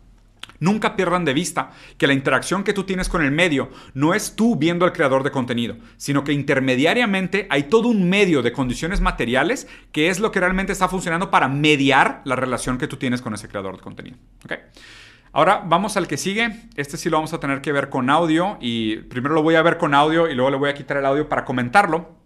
[0.60, 4.34] Nunca pierdan de vista que la interacción que tú tienes con el medio no es
[4.36, 9.00] tú viendo al creador de contenido, sino que intermediariamente hay todo un medio de condiciones
[9.00, 13.22] materiales que es lo que realmente está funcionando para mediar la relación que tú tienes
[13.22, 14.16] con ese creador de contenido.
[15.32, 16.62] Ahora vamos al que sigue.
[16.74, 19.62] Este sí lo vamos a tener que ver con audio y primero lo voy a
[19.62, 22.16] ver con audio y luego le voy a quitar el audio para comentarlo.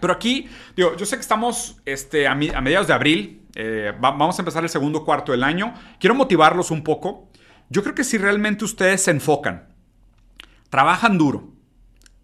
[0.00, 4.42] Pero aquí, digo, yo sé que estamos este, a, mediados de abril, eh, vamos a
[4.42, 5.74] empezar el segundo cuarto del año.
[5.98, 7.27] Quiero motivarlos un poco.
[7.70, 9.68] Yo creo que si realmente ustedes se enfocan,
[10.70, 11.52] trabajan duro,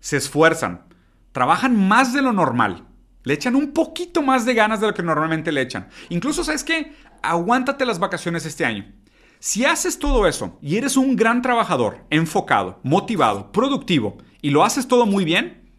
[0.01, 0.85] se esfuerzan,
[1.33, 2.87] trabajan más de lo normal,
[3.25, 5.89] le echan un poquito más de ganas de lo que normalmente le echan.
[6.09, 6.95] Incluso, ¿sabes qué?
[7.23, 8.93] Aguántate las vacaciones este año.
[9.39, 14.89] Si haces todo eso y eres un gran trabajador, enfocado, motivado, productivo y lo haces
[14.89, 15.71] todo muy bien,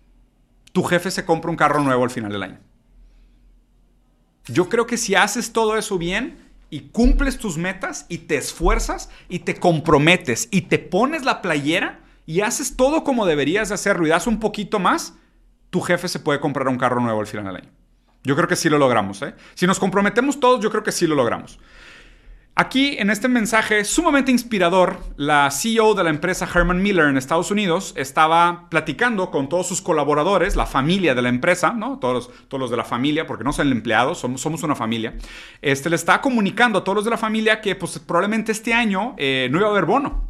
[0.71, 2.59] tu jefe se compra un carro nuevo al final del año.
[4.45, 9.09] Yo creo que si haces todo eso bien, y cumples tus metas y te esfuerzas
[9.29, 14.05] y te comprometes y te pones la playera y haces todo como deberías de hacerlo
[14.05, 15.15] y das un poquito más,
[15.69, 17.69] tu jefe se puede comprar un carro nuevo al final del año.
[18.23, 19.21] Yo creo que sí lo logramos.
[19.21, 19.35] ¿eh?
[19.53, 21.59] Si nos comprometemos todos, yo creo que sí lo logramos.
[22.57, 27.51] Aquí en este mensaje sumamente inspirador, la CEO de la empresa Herman Miller en Estados
[27.51, 31.99] Unidos estaba platicando con todos sus colaboradores, la familia de la empresa, ¿no?
[31.99, 35.17] todos, todos los de la familia, porque no son empleados, somos, somos una familia.
[35.61, 39.15] Este, le está comunicando a todos los de la familia que pues, probablemente este año
[39.17, 40.29] eh, no iba a haber bono.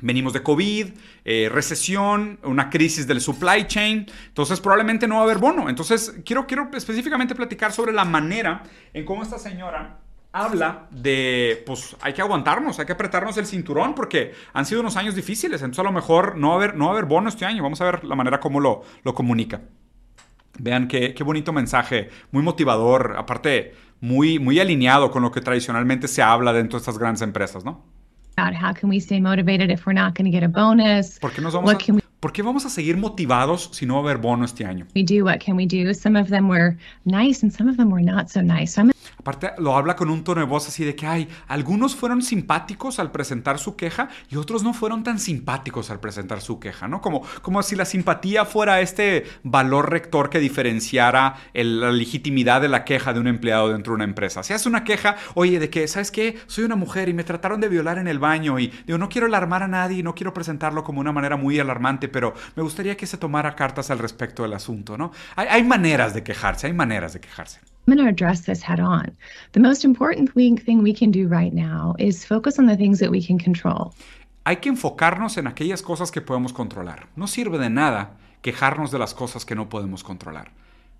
[0.00, 0.88] Venimos de COVID,
[1.26, 5.68] eh, recesión, una crisis del supply chain, entonces probablemente no va a haber bono.
[5.68, 8.62] Entonces quiero, quiero específicamente platicar sobre la manera
[8.94, 10.05] en cómo esta señora
[10.36, 14.96] habla de, pues hay que aguantarnos, hay que apretarnos el cinturón porque han sido unos
[14.96, 17.28] años difíciles, entonces a lo mejor no va a haber, no va a haber bono
[17.28, 19.62] este año, vamos a ver la manera como lo, lo comunica.
[20.58, 26.06] Vean qué, qué bonito mensaje, muy motivador, aparte muy, muy alineado con lo que tradicionalmente
[26.06, 27.84] se habla dentro de estas grandes empresas, ¿no?
[28.38, 31.18] How can we stay motivated if we're not going to get a bonus?
[31.18, 31.78] ¿Por qué, nos vamos a,
[32.20, 34.86] ¿Por qué vamos a seguir motivados si no va a haber bono este año?
[34.94, 35.92] We do, what can we do?
[35.92, 38.72] Some of them were nice and some of them were not so nice.
[38.72, 38.82] So
[39.26, 42.98] Aparte, lo habla con un tono de voz así de que, hay algunos fueron simpáticos
[42.98, 47.00] al presentar su queja y otros no fueron tan simpáticos al presentar su queja, ¿no?
[47.00, 52.84] Como, como si la simpatía fuera este valor rector que diferenciara la legitimidad de la
[52.84, 54.42] queja de un empleado dentro de una empresa.
[54.42, 56.38] Si hace una queja, oye, de que, ¿sabes qué?
[56.46, 59.26] Soy una mujer y me trataron de violar en el baño y digo, no quiero
[59.26, 63.06] alarmar a nadie, no quiero presentarlo como una manera muy alarmante, pero me gustaría que
[63.06, 65.12] se tomara cartas al respecto del asunto, ¿no?
[65.36, 67.60] Hay, hay maneras de quejarse, hay maneras de quejarse.
[67.86, 69.16] I'm going to address this head on.
[69.52, 73.10] The most important thing we can do right now is focus on the things that
[73.10, 73.94] we can control.
[74.44, 77.08] Hay que enfocarnos en aquellas cosas que podemos controlar.
[77.14, 80.50] No sirve de nada quejarnos de las cosas que no podemos controlar.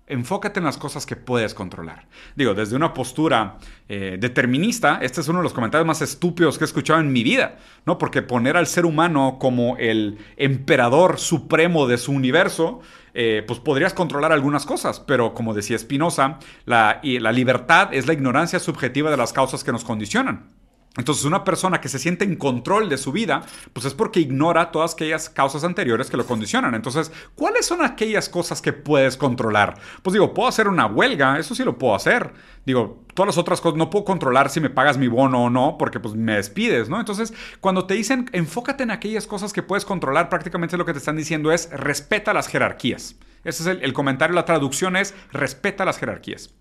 [0.07, 2.07] Enfócate en las cosas que puedes controlar.
[2.35, 3.57] Digo, desde una postura
[3.89, 7.23] eh, determinista, este es uno de los comentarios más estúpidos que he escuchado en mi
[7.23, 7.97] vida, ¿no?
[7.97, 12.79] Porque poner al ser humano como el emperador supremo de su universo,
[13.13, 18.13] eh, pues podrías controlar algunas cosas, pero como decía Spinoza, la, la libertad es la
[18.13, 20.56] ignorancia subjetiva de las causas que nos condicionan.
[20.97, 24.71] Entonces, una persona que se siente en control de su vida, pues es porque ignora
[24.71, 26.75] todas aquellas causas anteriores que lo condicionan.
[26.75, 29.77] Entonces, ¿cuáles son aquellas cosas que puedes controlar?
[30.01, 32.33] Pues digo, puedo hacer una huelga, eso sí lo puedo hacer.
[32.65, 35.77] Digo, todas las otras cosas no puedo controlar si me pagas mi bono o no,
[35.77, 36.99] porque pues me despides, ¿no?
[36.99, 40.99] Entonces, cuando te dicen enfócate en aquellas cosas que puedes controlar, prácticamente lo que te
[40.99, 43.15] están diciendo es respeta las jerarquías.
[43.43, 46.53] Ese es el, el comentario, la traducción es respeta las jerarquías.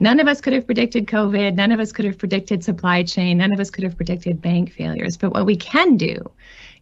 [0.00, 1.54] None of us could have predicted COVID.
[1.54, 3.38] None of us could have predicted supply chain.
[3.38, 5.16] None of us could have predicted bank failures.
[5.16, 6.30] But what we can do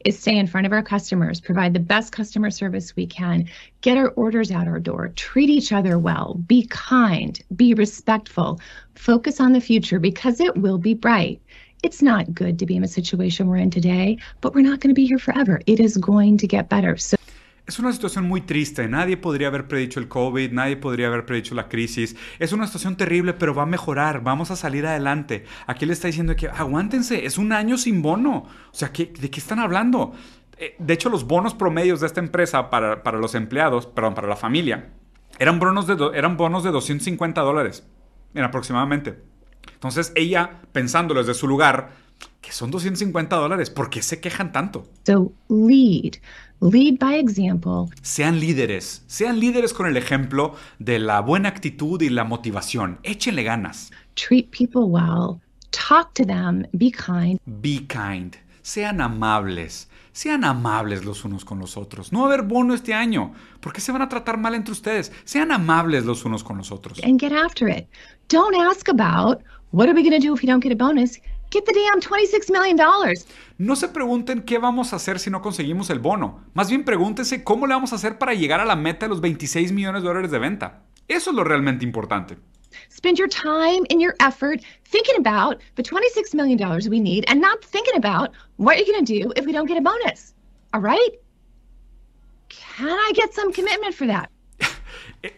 [0.04, 3.48] is stay in front of our customers, provide the best customer service we can,
[3.82, 8.60] get our orders out our door, treat each other well, be kind, be respectful,
[8.94, 11.40] focus on the future because it will be bright.
[11.82, 14.90] it's not good to be in a situation we're in today, but we're not going
[14.90, 15.60] to be here forever.
[15.66, 16.96] It is going to get better.
[16.96, 17.16] So
[17.66, 18.88] es una situación muy triste.
[18.88, 22.16] Nadie podría haber predicho el COVID, nadie podría haber predicho la crisis.
[22.38, 24.22] Es una situación terrible, pero va a mejorar.
[24.22, 25.44] Vamos a salir adelante.
[25.66, 28.46] Aquí le está diciendo que aguántense, es un año sin bono.
[28.70, 30.12] O sea, ¿qué, ¿de qué están hablando?
[30.58, 34.28] Eh, de hecho, los bonos promedios de esta empresa para, para los empleados, perdón, para
[34.28, 34.90] la familia,
[35.38, 37.86] eran bonos de, eran bonos de 250 dólares
[38.34, 39.22] en aproximadamente.
[39.72, 41.90] Entonces ella, pensándolo desde su lugar,
[42.40, 44.86] que son 250 dólares, ¿por qué se quejan tanto?
[45.06, 46.14] So lead,
[46.60, 47.94] lead by example.
[48.02, 52.98] Sean líderes, sean líderes con el ejemplo de la buena actitud y la motivación.
[53.02, 53.90] Échenle ganas.
[54.14, 57.38] Treat people well, talk to them, be kind.
[57.46, 58.36] Be kind.
[58.62, 59.88] Sean amables.
[60.12, 62.12] Sean amables los unos con los otros.
[62.12, 63.32] No va a haber bono este año.
[63.60, 65.10] ¿Por qué se van a tratar mal entre ustedes?
[65.24, 67.00] Sean amables los unos con los otros.
[67.02, 67.88] And get after it.
[68.28, 71.18] Don't ask about what are we going to do if you don't get a bonus.
[71.52, 73.26] Get the damn 26 million dollars.
[73.58, 76.42] No se pregunten qué vamos a hacer si no conseguimos el bono.
[76.54, 79.20] Más bien pregúntense cómo le vamos a hacer para llegar a la meta de los
[79.20, 80.82] 26 millones de dólares de venta.
[81.08, 82.38] Eso es lo realmente importante.
[82.88, 87.62] Spend your time and your effort thinking about the $26 million we need and not
[87.62, 90.32] thinking about what you're going to do if we don't get a bonus.
[90.72, 91.10] All right?
[92.48, 94.30] Can I get some commitment for that?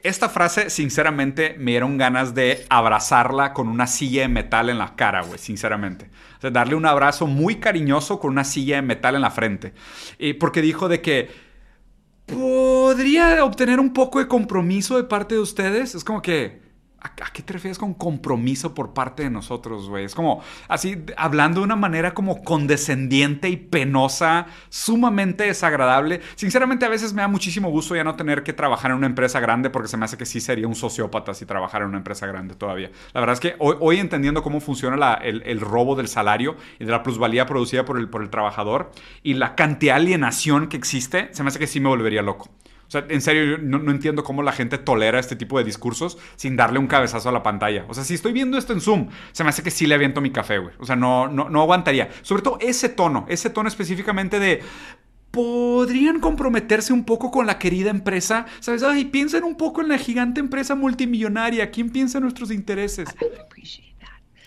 [0.03, 4.97] Esta frase, sinceramente, me dieron ganas de abrazarla con una silla de metal en la
[4.97, 6.11] cara, güey, sinceramente.
[6.39, 9.75] O sea, darle un abrazo muy cariñoso con una silla de metal en la frente.
[10.19, 11.29] Y porque dijo de que
[12.25, 15.95] podría obtener un poco de compromiso de parte de ustedes.
[15.95, 16.64] Es como que,
[17.05, 20.07] ¿A, qué te refieres con compromiso por parte de nosotros, güey?
[20.07, 26.23] Es como así, hablando de una manera como condescendiente y penosa, sumamente desagradable.
[26.35, 29.39] Sinceramente, a veces me da muchísimo gusto ya no tener que trabajar en una empresa
[29.39, 32.27] grande porque se me hace que sí sería un sociópata si trabajara en una empresa
[32.27, 32.91] grande todavía.
[33.13, 37.03] La verdad es que hoy, entendiendo cómo funciona el, robo del salario y de la
[37.03, 41.49] plusvalía producida por el, por el trabajador y la cantidad alienación que existe, se me
[41.49, 42.49] hace que sí me volvería loco.
[42.95, 46.55] Sea, en serio, no, no, entiendo cómo la gente tolera este tipo de discursos sin
[46.55, 47.87] darle un cabezazo a la pantalla.
[47.89, 50.21] O sea, si estoy viendo esto en Zoom, se me hace que sí le aviento
[50.21, 50.77] mi café, güey.
[50.79, 52.09] O sea, no, no, no aguantaría.
[52.23, 54.63] Sobre todo ese tono, ese tono específicamente de
[55.33, 58.47] podrían comprometerse un poco con la querida empresa.
[58.61, 58.85] ¿Sabes?
[58.85, 61.73] Ay, piensen un poco en la gigante empresa multimillonaria.
[61.73, 63.09] ¿Quién piensa en nuestros intereses?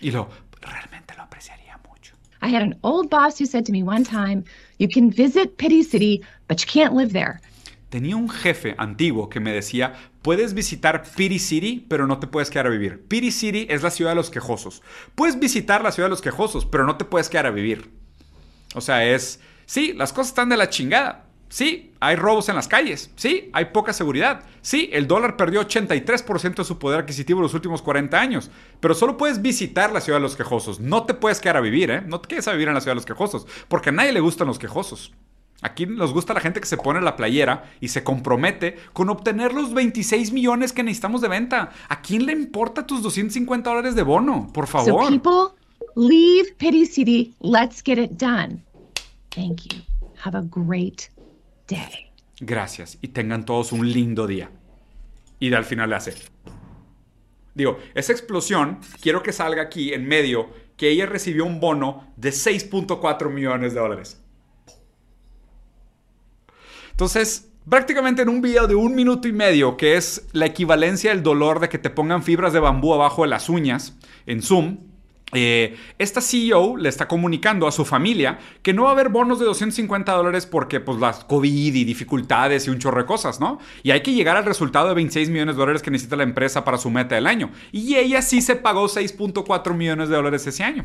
[0.00, 0.30] Y lo,
[0.62, 2.14] realmente lo apreciaría mucho.
[2.40, 4.42] I had an old boss who said to me one time,
[4.78, 7.42] you can visit Pity City, but you can't live there.
[7.90, 12.50] Tenía un jefe antiguo que me decía, puedes visitar Piri City, pero no te puedes
[12.50, 13.02] quedar a vivir.
[13.08, 14.82] Piri City es la ciudad de los quejosos.
[15.14, 17.90] Puedes visitar la ciudad de los quejosos, pero no te puedes quedar a vivir.
[18.74, 21.24] O sea, es, sí, las cosas están de la chingada.
[21.48, 23.10] Sí, hay robos en las calles.
[23.16, 24.44] Sí, hay poca seguridad.
[24.60, 28.50] Sí, el dólar perdió 83% de su poder adquisitivo en los últimos 40 años.
[28.80, 30.78] Pero solo puedes visitar la ciudad de los quejosos.
[30.78, 32.02] No te puedes quedar a vivir, ¿eh?
[32.02, 33.46] No te quedes a vivir en la ciudad de los quejosos.
[33.68, 35.14] Porque a nadie le gustan los quejosos.
[35.60, 39.52] Aquí nos gusta la gente que se pone la playera y se compromete con obtener
[39.52, 41.70] los 26 millones que necesitamos de venta.
[41.88, 44.50] ¿A quién le importa tus 250 dólares de bono?
[44.52, 45.04] Por favor.
[45.04, 45.58] So people,
[45.96, 47.34] leave Pity City.
[47.40, 48.62] Let's get it done.
[49.30, 49.80] Thank you.
[50.24, 51.02] Have a great
[51.66, 52.12] day.
[52.40, 54.50] Gracias y tengan todos un lindo día.
[55.40, 56.14] Y al final le hace.
[57.54, 62.30] Digo, esa explosión, quiero que salga aquí en medio que ella recibió un bono de
[62.30, 64.17] 6.4 millones de dólares.
[66.98, 71.22] Entonces, prácticamente en un video de un minuto y medio, que es la equivalencia del
[71.22, 74.78] dolor de que te pongan fibras de bambú abajo de las uñas en Zoom,
[75.32, 79.38] eh, esta CEO le está comunicando a su familia que no va a haber bonos
[79.38, 83.60] de 250 dólares porque pues las COVID y dificultades y un chorro de cosas, ¿no?
[83.84, 86.64] Y hay que llegar al resultado de 26 millones de dólares que necesita la empresa
[86.64, 87.52] para su meta del año.
[87.70, 90.84] Y ella sí se pagó 6.4 millones de dólares ese año.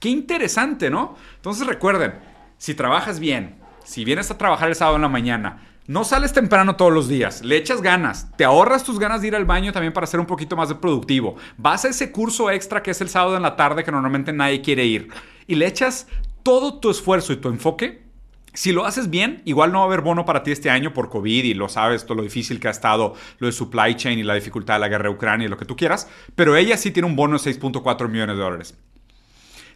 [0.00, 1.16] Qué interesante, ¿no?
[1.36, 2.12] Entonces recuerden,
[2.58, 6.74] si trabajas bien, si vienes a trabajar el sábado en la mañana, no sales temprano
[6.74, 9.92] todos los días, le echas ganas, te ahorras tus ganas de ir al baño también
[9.92, 11.36] para ser un poquito más productivo.
[11.56, 14.60] Vas a ese curso extra que es el sábado en la tarde que normalmente nadie
[14.60, 15.08] quiere ir
[15.46, 16.08] y le echas
[16.42, 18.04] todo tu esfuerzo y tu enfoque.
[18.52, 21.08] Si lo haces bien, igual no va a haber bono para ti este año por
[21.08, 24.24] COVID y lo sabes, todo lo difícil que ha estado lo de supply chain y
[24.24, 26.90] la dificultad de la guerra de Ucrania y lo que tú quieras, pero ella sí
[26.90, 28.78] tiene un bono de 6.4 millones de dólares.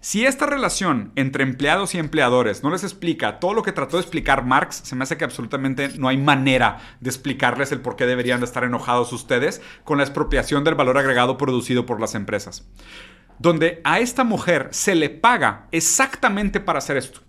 [0.03, 4.03] Si esta relación entre empleados y empleadores no les explica todo lo que trató de
[4.03, 8.07] explicar Marx, se me hace que absolutamente no hay manera de explicarles el por qué
[8.07, 12.67] deberían de estar enojados ustedes con la expropiación del valor agregado producido por las empresas.
[13.39, 17.21] Donde a esta mujer se le paga exactamente para hacer esto.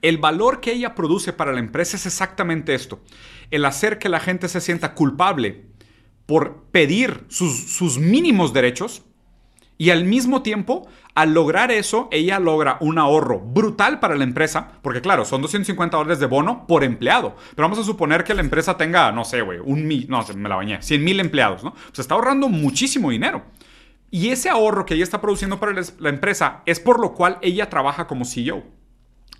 [0.00, 3.04] El valor que ella produce para la empresa es exactamente esto.
[3.52, 5.66] El hacer que la gente se sienta culpable
[6.26, 9.04] por pedir sus, sus mínimos derechos
[9.78, 14.72] Y al mismo tiempo, al lograr eso, ella logra un ahorro brutal para la empresa,
[14.82, 17.36] porque claro, son 250 dólares de bono por empleado.
[17.54, 20.48] Pero vamos a suponer que la empresa tenga, no sé, güey, un mil, no, me
[20.48, 21.74] la bañé, 100 mil empleados, ¿no?
[21.92, 23.42] Se está ahorrando muchísimo dinero.
[24.10, 27.70] Y ese ahorro que ella está produciendo para la empresa es por lo cual ella
[27.70, 28.62] trabaja como CEO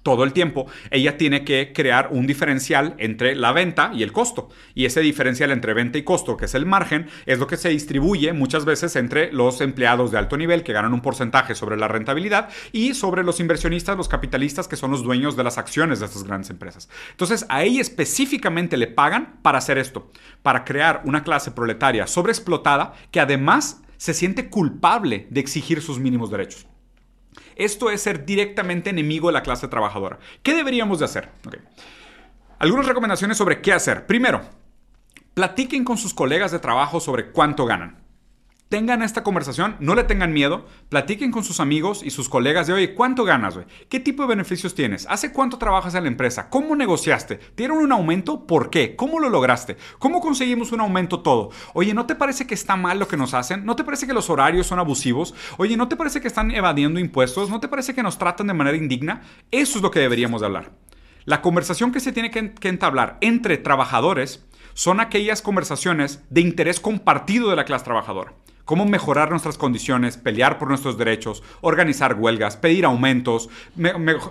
[0.02, 4.48] todo el tiempo, ella tiene que crear un diferencial entre la venta y el costo.
[4.74, 7.68] Y ese diferencial entre venta y costo, que es el margen, es lo que se
[7.68, 11.88] distribuye muchas veces entre los empleados de alto nivel que ganan un porcentaje sobre la
[11.88, 16.06] rentabilidad y sobre los inversionistas, los capitalistas que son los dueños de las acciones de
[16.06, 16.88] estas grandes empresas.
[17.10, 20.10] Entonces, a ella específicamente le pagan para hacer esto,
[20.42, 26.30] para crear una clase proletaria sobreexplotada que además se siente culpable de exigir sus mínimos
[26.30, 26.66] derechos.
[27.56, 30.18] Esto es ser directamente enemigo de la clase trabajadora.
[30.42, 31.28] ¿Qué deberíamos de hacer?
[32.58, 34.06] Algunas recomendaciones sobre qué hacer.
[34.06, 34.42] Primero,
[35.34, 38.01] platiquen con sus colegas de trabajo sobre cuánto ganan
[38.72, 42.72] tengan esta conversación, no le tengan miedo, platiquen con sus amigos y sus colegas de,
[42.72, 43.66] oye, ¿cuánto ganas, güey?
[43.90, 45.06] ¿Qué tipo de beneficios tienes?
[45.10, 46.48] ¿Hace cuánto trabajas en la empresa?
[46.48, 47.36] ¿Cómo negociaste?
[47.54, 48.46] ¿Tieron un aumento?
[48.46, 48.96] ¿Por qué?
[48.96, 49.76] ¿Cómo lo lograste?
[49.98, 51.50] ¿Cómo conseguimos un aumento todo?
[51.74, 53.66] Oye, ¿no te parece que está mal lo que nos hacen?
[53.66, 55.34] ¿No te parece que los horarios son abusivos?
[55.58, 57.50] Oye, ¿no te parece que están evadiendo impuestos?
[57.50, 59.20] ¿No te parece que nos tratan de manera indigna?
[59.50, 60.72] Eso es lo que deberíamos de hablar.
[61.26, 67.50] La conversación que se tiene que, entablar entre trabajadores son aquellas conversaciones de interés compartido
[67.50, 68.32] de la clase trabajadora
[68.64, 73.48] cómo mejorar nuestras condiciones, pelear por nuestros derechos, organizar huelgas, pedir aumentos,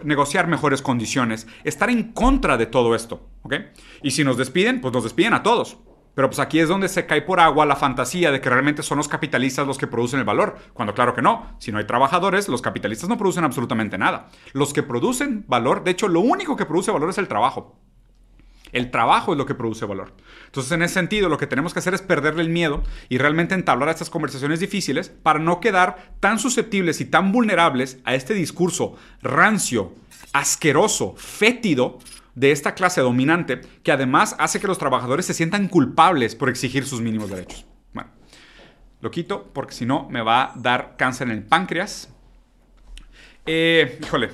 [0.04, 3.28] negociar mejores condiciones, estar en contra de todo esto.
[3.44, 3.56] ¿ok?
[4.02, 5.78] Y si nos despiden, pues nos despiden a todos.
[6.14, 8.98] Pero pues aquí es donde se cae por agua la fantasía de que realmente son
[8.98, 11.56] los capitalistas los que producen el valor, cuando claro que no.
[11.60, 14.28] Si no hay trabajadores, los capitalistas no producen absolutamente nada.
[14.52, 17.80] Los que producen valor, de hecho, lo único que produce valor es el trabajo.
[18.72, 20.14] El trabajo es lo que produce valor.
[20.46, 23.56] Entonces, en ese sentido, lo que tenemos que hacer es perderle el miedo y realmente
[23.56, 28.96] entablar estas conversaciones difíciles para no quedar tan susceptibles y tan vulnerables a este discurso
[29.22, 29.94] rancio,
[30.34, 32.00] asqueroso, fétido
[32.36, 36.86] de esta clase dominante que además hace que los trabajadores se sientan culpables por exigir
[36.86, 37.66] sus mínimos derechos.
[37.94, 38.10] Bueno,
[39.02, 42.10] lo quito porque si no me va a dar cáncer en el páncreas.
[43.46, 44.30] Eh, híjole,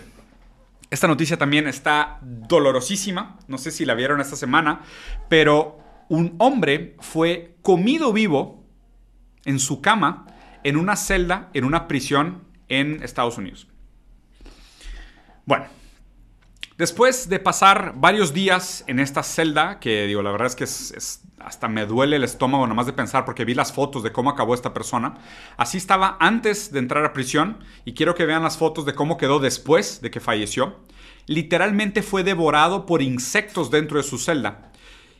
[0.89, 4.81] esta noticia también está dolorosísima, no sé si la vieron esta semana,
[5.29, 5.79] pero
[6.09, 8.63] un hombre fue comido vivo
[9.45, 10.27] en su cama
[10.63, 13.67] en una celda, en una prisión en Estados Unidos.
[15.45, 15.65] Bueno,
[16.77, 20.65] después de pasar varios días en esta celda, que digo, la verdad es que
[21.39, 24.53] hasta me duele el estómago nomás de pensar porque vi las fotos de cómo acabó
[24.53, 25.15] esta persona.
[25.55, 29.17] Así estaba antes de entrar a prisión y quiero que vean las fotos de cómo
[29.17, 30.79] quedó después de que falleció.
[31.25, 34.71] Literalmente fue devorado por insectos dentro de su celda.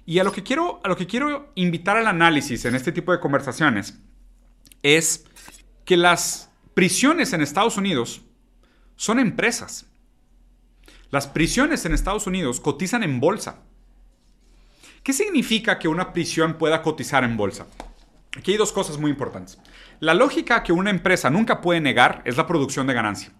[0.05, 3.12] Y a lo que quiero, a lo que quiero invitar al análisis en este tipo
[3.12, 3.99] de conversaciones
[4.82, 5.26] es
[5.84, 8.22] que las prisiones en Estados Unidos
[8.95, 9.86] son empresas.
[11.10, 13.64] Las prisiones en Estados Unidos cotizan en bolsa.
[15.03, 17.66] ¿Qué significa que una prisión pueda cotizar en bolsa?
[18.38, 19.58] Aquí hay dos cosas muy importantes.
[20.01, 23.32] La lógica que una empresa nunca puede negar es la producción de ganancia.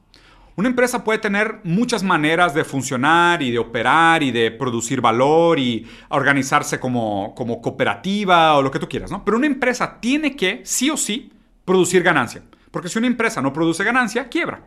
[0.55, 5.59] Una empresa puede tener muchas maneras de funcionar y de operar y de producir valor
[5.59, 9.26] y organizarse como, como cooperativa o lo que tú quieras, ¿no?
[9.26, 11.34] Pero una empresa tiene que, sí o sí,
[11.65, 12.43] producir ganancia.
[12.72, 14.63] Porque si una empresa no produce ganancia, quiebra.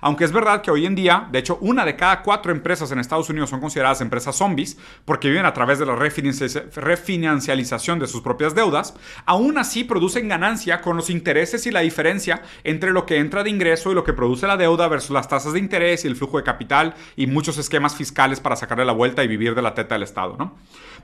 [0.00, 2.98] Aunque es verdad que hoy en día, de hecho, una de cada cuatro empresas en
[2.98, 8.22] Estados Unidos son consideradas empresas zombies porque viven a través de la refinancialización de sus
[8.22, 8.94] propias deudas,
[9.26, 13.50] aún así producen ganancia con los intereses y la diferencia entre lo que entra de
[13.50, 16.38] ingreso y lo que produce la deuda versus las tasas de interés y el flujo
[16.38, 19.94] de capital y muchos esquemas fiscales para sacarle la vuelta y vivir de la teta
[19.94, 20.54] del Estado.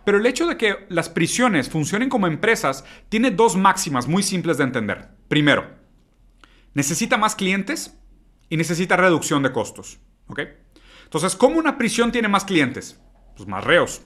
[0.04, 4.58] Pero el hecho de que las prisiones funcionen como empresas tiene dos máximas muy simples
[4.58, 5.08] de entender.
[5.28, 5.66] Primero,
[6.74, 7.98] necesita más clientes
[8.48, 9.98] y necesita reducción de costos.
[10.28, 10.40] ¿ok?
[11.04, 13.00] Entonces, ¿cómo una prisión tiene más clientes?
[13.36, 14.02] Pues más reos.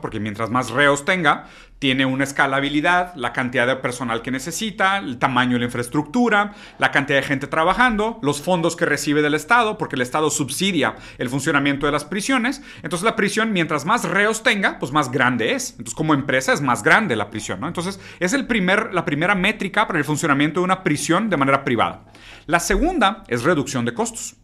[0.00, 1.46] Porque mientras más reos tenga,
[1.78, 6.90] tiene una escalabilidad, la cantidad de personal que necesita, el tamaño de la infraestructura, la
[6.90, 11.28] cantidad de gente trabajando, los fondos que recibe del Estado, porque el Estado subsidia el
[11.28, 12.62] funcionamiento de las prisiones.
[12.82, 15.72] Entonces la prisión, mientras más reos tenga, pues más grande es.
[15.72, 17.60] Entonces como empresa es más grande la prisión.
[17.60, 17.68] ¿no?
[17.68, 21.64] Entonces es el primer, la primera métrica para el funcionamiento de una prisión de manera
[21.64, 22.04] privada.
[22.46, 24.36] La segunda es reducción de costos.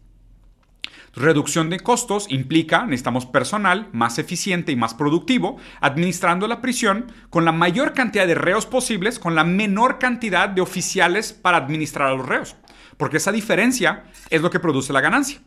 [1.14, 7.44] Reducción de costos implica, necesitamos personal más eficiente y más productivo, administrando la prisión con
[7.44, 12.14] la mayor cantidad de reos posibles, con la menor cantidad de oficiales para administrar a
[12.14, 12.54] los reos.
[12.96, 15.40] Porque esa diferencia es lo que produce la ganancia.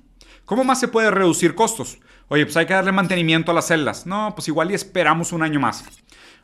[0.43, 1.99] ¿Cómo más se puede reducir costos?
[2.28, 4.05] Oye, pues hay que darle mantenimiento a las celdas.
[4.05, 5.86] No, pues igual y esperamos un año más.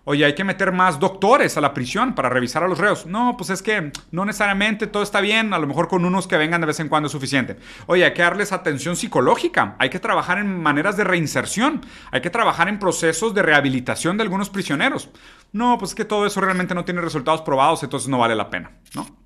[0.05, 3.05] Oye, hay que meter más doctores a la prisión para revisar a los reos.
[3.05, 5.53] No, pues es que no necesariamente todo está bien.
[5.53, 7.57] A lo mejor con unos que vengan de vez en cuando es suficiente.
[7.85, 9.75] Oye, hay que darles atención psicológica.
[9.77, 11.81] Hay que trabajar en maneras de reinserción.
[12.11, 15.09] Hay que trabajar en procesos de rehabilitación de algunos prisioneros.
[15.51, 18.49] No, pues es que todo eso realmente no tiene resultados probados, entonces no vale la
[18.49, 19.18] pena, ¿no?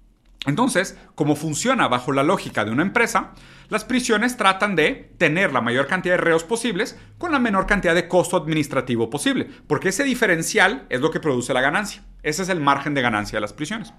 [0.45, 3.31] Entonces, como funciona bajo la lógica de una empresa,
[3.69, 7.95] las prisiones tratan de tener la mayor cantidad de reos posibles con la menor cantidad
[7.95, 12.03] de costo administrativo posible, porque ese diferencial es lo que produce la ganancia.
[12.23, 13.93] Ese es el margen de ganancia de las prisiones.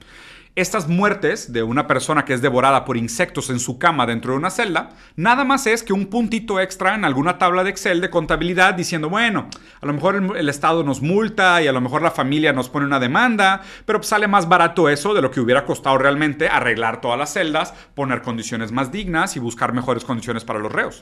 [0.57, 4.39] Estas muertes de una persona que es devorada por insectos en su cama dentro de
[4.39, 8.09] una celda, nada más es que un puntito extra en alguna tabla de Excel de
[8.09, 9.49] contabilidad diciendo, bueno,
[9.81, 12.87] a lo mejor el, Estado nos multa y a lo mejor la familia nos pone
[12.87, 17.01] una demanda, pero pues sale más barato eso de lo que hubiera costado realmente arreglar
[17.01, 21.01] todas las celdas, poner condiciones más dignas y buscar mejores condiciones para los reos.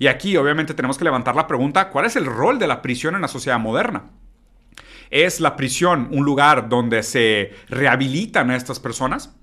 [0.00, 3.14] Y aquí obviamente tenemos que levantar la pregunta, ¿cuál es el rol de la prisión
[3.14, 4.10] en la sociedad moderna?
[5.10, 9.34] ¿Es la prisión un lugar donde se rehabilitan a estas personas?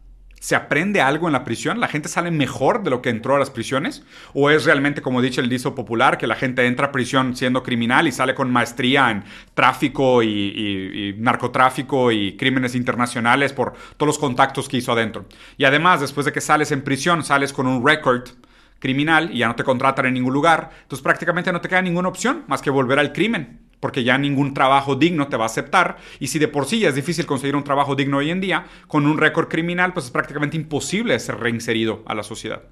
[0.45, 1.79] ¿Se aprende algo en la prisión?
[1.79, 4.03] ¿La gente sale mejor de lo que entró a las prisiones?
[4.35, 7.63] ¿O es realmente, como dice el dicho popular, que la gente entra a prisión siendo
[7.63, 9.23] criminal y sale con maestría en
[9.55, 15.25] tráfico y, narcotráfico y crímenes internacionales por todos los contactos que hizo adentro?
[15.57, 18.29] Y además, después de que sales en prisión, sales con un récord
[18.77, 22.09] criminal y ya no te contratan en ningún lugar, entonces prácticamente no te queda ninguna
[22.09, 25.97] opción más que volver al crimen porque ya ningún trabajo digno te va a aceptar.
[26.19, 28.65] Y si de por sí ya es difícil conseguir un trabajo digno hoy en día,
[28.87, 32.63] con un récord criminal, pues es prácticamente imposible ser reinserido a la sociedad.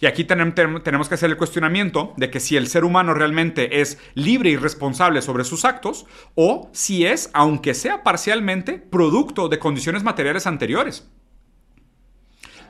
[0.00, 3.98] Y aquí tenemos que hacer el cuestionamiento de que si el ser humano realmente es
[4.14, 10.02] libre y responsable sobre sus actos, o si es, aunque sea parcialmente, producto de condiciones
[10.02, 11.08] materiales anteriores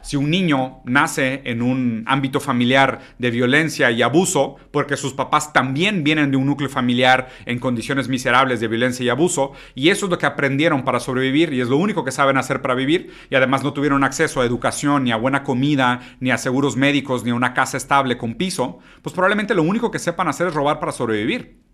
[0.06, 5.52] si un niño nace en un ámbito familiar de violencia y abuso, porque sus papás
[5.52, 10.06] también vienen de un núcleo familiar en condiciones miserables de violencia y abuso, y eso
[10.06, 13.10] es lo que aprendieron para sobrevivir y es lo único que saben hacer para vivir,
[13.30, 17.24] y además no tuvieron acceso a educación, ni a buena comida, ni a seguros médicos,
[17.24, 20.54] ni a una casa estable con piso, pues probablemente lo único que sepan hacer es
[20.54, 21.65] robar para sobrevivir.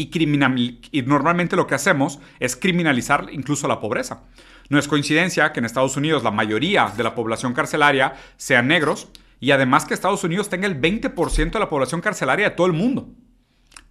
[0.00, 4.22] Y, y normalmente lo que hacemos es criminalizar incluso la pobreza.
[4.68, 9.08] No es coincidencia que en Estados Unidos la mayoría de la población carcelaria sean negros
[9.40, 12.72] y además que Estados Unidos tenga el 20% de la población carcelaria de todo el
[12.72, 13.08] mundo.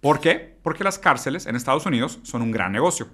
[0.00, 0.58] ¿Por qué?
[0.62, 3.08] Porque las cárceles en Estados Unidos son un gran negocio.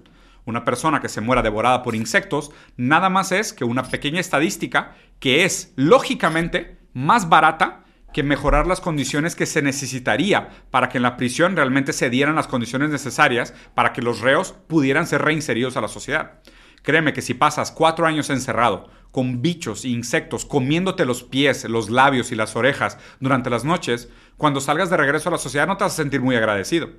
[0.45, 4.95] Una persona que se muera devorada por insectos nada más es que una pequeña estadística
[5.19, 7.83] que es lógicamente más barata
[8.13, 12.35] que mejorar las condiciones que se necesitaría para que en la prisión realmente se dieran
[12.35, 16.39] las condiciones necesarias para que los reos pudieran ser reinseridos a la sociedad.
[16.83, 21.89] Créeme que si pasas cuatro años encerrado con bichos e insectos comiéndote los pies, los
[21.89, 25.77] labios y las orejas durante las noches, cuando salgas de regreso a la sociedad no
[25.77, 26.89] te vas a sentir muy agradecido.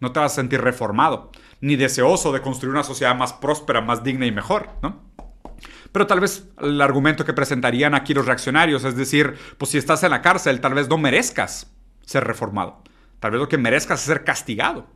[0.00, 4.02] No te vas a sentir reformado, ni deseoso de construir una sociedad más próspera, más
[4.02, 5.02] digna y mejor, ¿no?
[5.92, 10.02] Pero tal vez el argumento que presentarían aquí los reaccionarios es decir, pues si estás
[10.02, 11.72] en la cárcel, tal vez no merezcas
[12.04, 12.82] ser reformado.
[13.18, 14.86] Tal vez lo que merezcas es ser castigado.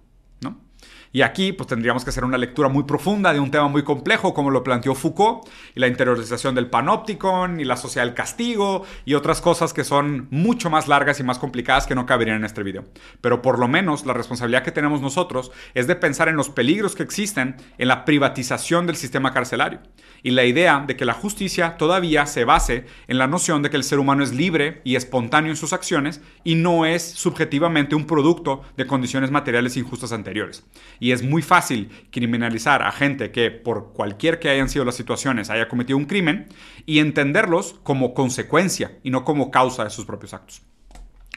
[1.15, 4.35] Y aquí pues tendríamos que hacer una lectura muy profunda de un tema muy complejo
[4.35, 9.15] como lo planteó Foucault y la interiorización del panópticon y la sociedad del castigo y
[9.15, 12.65] otras cosas que son mucho más largas y más complicadas que no caberían en este
[12.65, 12.85] video.
[13.21, 16.97] Pero por lo menos la responsabilidad que tenemos nosotros es de pensar en los peligros
[16.97, 19.79] que existen en la privatización del sistema carcelario
[20.25, 23.77] y la idea de que la justicia todavía se base en la noción de que
[23.77, 28.07] el ser humano es libre y espontáneo en sus acciones y no es subjetivamente un
[28.07, 30.65] producto de condiciones materiales injustas anteriores.
[31.05, 35.51] Y es muy fácil criminalizar a gente que por cualquier que hayan sido las situaciones
[35.51, 36.49] haya cometido un crimen
[36.87, 40.63] y entenderlos como consecuencia y no como causa de sus propios actos.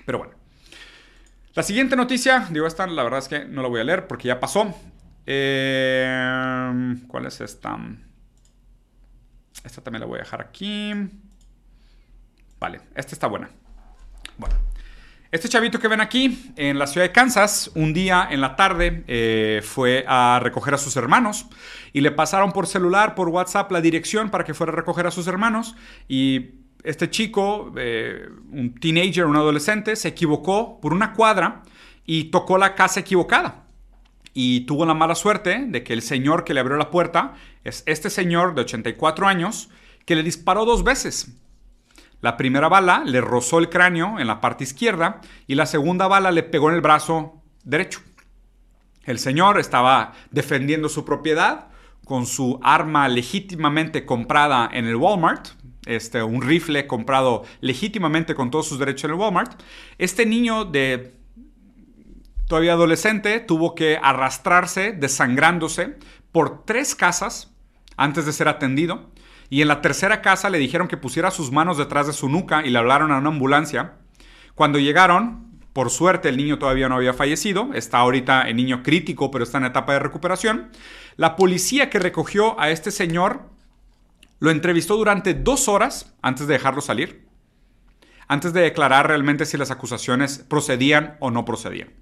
[0.06, 0.36] Pero bueno.
[1.54, 4.30] La siguiente noticia, digo esta, la verdad es que no la voy a leer porque
[4.30, 4.74] ya pasó.
[5.26, 7.78] Eh, ¿Cuál es esta?
[9.66, 10.94] Esta también la voy a dejar aquí.
[12.58, 13.50] Vale, esta está buena.
[14.38, 14.56] Bueno,
[15.30, 19.04] este chavito que ven aquí en la ciudad de Kansas, un día en la tarde
[19.08, 21.48] eh, fue a recoger a sus hermanos
[21.92, 25.12] y le pasaron por celular, por WhatsApp, la dirección para que fuera a recoger a
[25.12, 25.76] sus hermanos.
[26.08, 26.52] Y
[26.84, 31.64] este chico, eh, un teenager, un adolescente, se equivocó por una cuadra
[32.06, 33.66] y tocó la casa equivocada.
[34.34, 37.34] Y tuvo la mala suerte de que el señor que le abrió la puerta
[37.66, 39.70] es este señor de 84 años
[40.06, 41.36] que le disparó dos veces.
[42.22, 46.32] La primera bala le rozó el cráneo en la parte izquierda y la segunda bala
[46.32, 48.00] le pegó en el brazo derecho.
[49.04, 51.68] El señor estaba defendiendo su propiedad
[52.06, 55.50] con su arma legítimamente comprada en el Walmart,
[55.86, 59.62] este, un rifle comprado legítimamente con todos sus derechos en el Walmart.
[59.98, 61.14] Este niño de
[62.48, 65.98] todavía adolescente tuvo que arrastrarse desangrándose
[66.32, 67.54] por tres casas
[67.98, 69.12] antes de ser atendido.
[69.50, 72.66] Y en la tercera casa le dijeron que pusiera sus manos detrás de su nuca
[72.66, 73.94] y le hablaron a una ambulancia.
[74.56, 79.32] Cuando llegaron, por suerte el niño todavía no había fallecido, está ahorita en niño crítico,
[79.32, 80.70] pero está en etapa de recuperación.
[81.16, 83.50] La policía que recogió a este señor
[84.40, 87.28] lo entrevistó durante dos horas antes de dejarlo salir,
[88.28, 91.94] antes de declarar realmente si las acusaciones procedían o no procedían.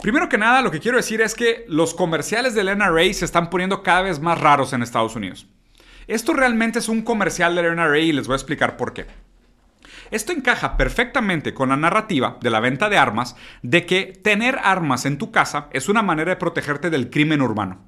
[0.00, 3.50] Primero que nada, lo que quiero decir es que los comerciales del NRA se están
[3.50, 5.46] poniendo cada vez más raros en Estados Unidos.
[6.06, 9.06] Esto realmente es un comercial del NRA y les voy a explicar por qué.
[10.10, 15.04] Esto encaja perfectamente con la narrativa de la venta de armas de que tener armas
[15.04, 17.80] en tu casa es una manera de protegerte del crimen urbano.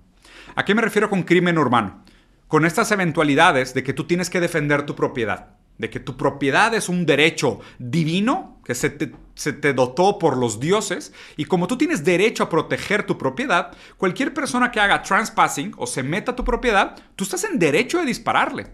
[0.57, 2.03] ¿A qué me refiero con crimen urbano?
[2.49, 6.75] Con estas eventualidades de que tú tienes que defender tu propiedad de que tu propiedad
[6.75, 12.05] es un derecho divino que se te, dotó por los dioses y como tú tienes
[12.05, 16.45] derecho a proteger tu propiedad, cualquier persona que haga transpassing o se meta a tu
[16.45, 18.67] propiedad, tú estás en derecho de dispararle,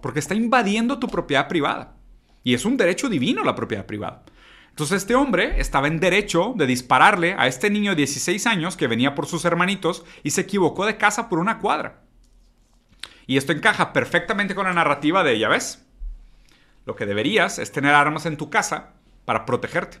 [0.00, 1.96] porque está invadiendo tu propiedad privada.
[2.44, 4.24] Y es un derecho divino la propiedad privada.
[4.70, 8.86] Entonces este hombre estaba en derecho de dispararle a este niño de 16 años que
[8.86, 12.04] venía por sus hermanitos y se equivocó de casa por una cuadra.
[13.26, 15.86] Y esto encaja perfectamente con la narrativa de, ya ves,
[16.84, 18.90] lo que deberías es tener armas en tu casa
[19.24, 19.98] para protegerte.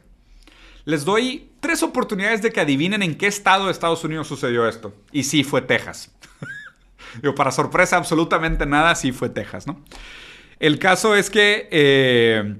[0.84, 4.94] Les doy tres oportunidades de que adivinen en qué estado de Estados Unidos sucedió esto.
[5.12, 6.12] Y sí, fue Texas.
[7.22, 9.82] Yo, para sorpresa, absolutamente nada, sí fue Texas, ¿no?
[10.58, 12.56] El caso es que eh,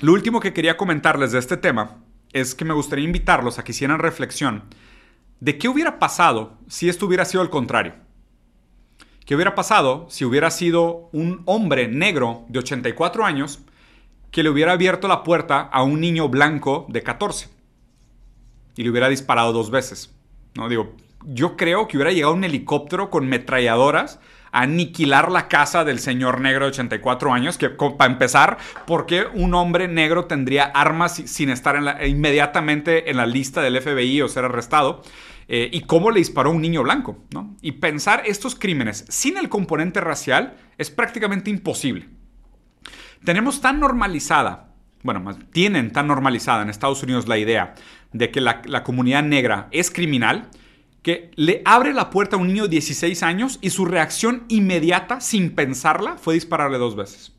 [0.00, 1.98] lo último que quería comentarles de este tema
[2.32, 4.64] es que me gustaría invitarlos a que hicieran reflexión
[5.40, 7.94] de qué hubiera pasado si esto hubiera sido el contrario.
[9.26, 13.58] ¿Qué hubiera pasado si hubiera sido un hombre negro de 84 años
[14.30, 17.48] que le hubiera abierto la puerta a un niño blanco de 14
[18.76, 20.14] y le hubiera disparado dos veces?
[20.54, 24.20] No digo, yo creo que hubiera llegado un helicóptero con metralladoras
[24.56, 29.52] aniquilar la casa del señor negro de 84 años, que para empezar, ¿por qué un
[29.54, 35.02] hombre negro tendría armas sin estar inmediatamente en la lista del FBI o ser arrestado?
[35.48, 37.22] Eh, y cómo le disparó un niño blanco.
[37.60, 42.08] Y pensar estos crímenes sin el componente racial es prácticamente imposible.
[43.24, 47.74] Tenemos tan normalizada, bueno, más, tienen tan normalizada en Estados Unidos la idea
[48.12, 50.48] de que la comunidad negra es criminal,
[51.06, 55.20] que le abre la puerta a un niño de 16 años y su reacción inmediata,
[55.20, 57.32] sin pensarla, fue dispararle dos veces.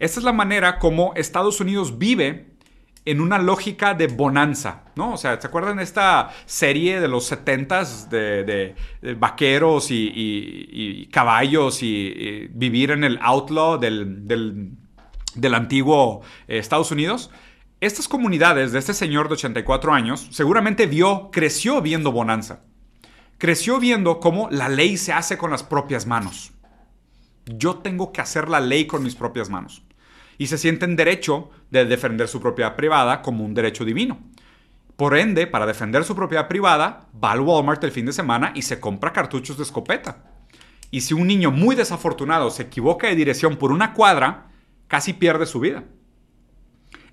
[0.00, 2.46] Esta es la manera como Estados Unidos vive
[3.04, 5.12] en una lógica de bonanza, ¿no?
[5.12, 8.74] O sea, ¿se acuerdan de esta serie de los 70s de,
[9.14, 17.30] vaqueros y, caballos y, vivir en el outlaw del, del, antiguo eh, Estados Unidos?
[17.84, 22.60] Estas comunidades de este señor de 84 años seguramente vio, creció viendo bonanza.
[23.36, 26.54] Creció viendo cómo la ley se hace con las propias manos.
[27.44, 29.82] Yo tengo que hacer la ley con mis propias manos
[30.38, 34.18] y se sienten derecho de defender su propiedad privada como un derecho divino.
[34.96, 38.62] Por ende, para defender su propiedad privada, va al Walmart el fin de semana y
[38.62, 40.24] se compra cartuchos de escopeta.
[40.90, 44.46] Y si un niño muy desafortunado se equivoca de dirección por una cuadra,
[44.88, 45.84] casi pierde su vida.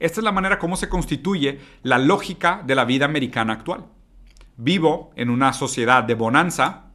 [0.01, 3.85] Esta es la manera como se constituye la lógica de la vida americana actual.
[4.57, 6.87] Vivo en una sociedad de bonanza,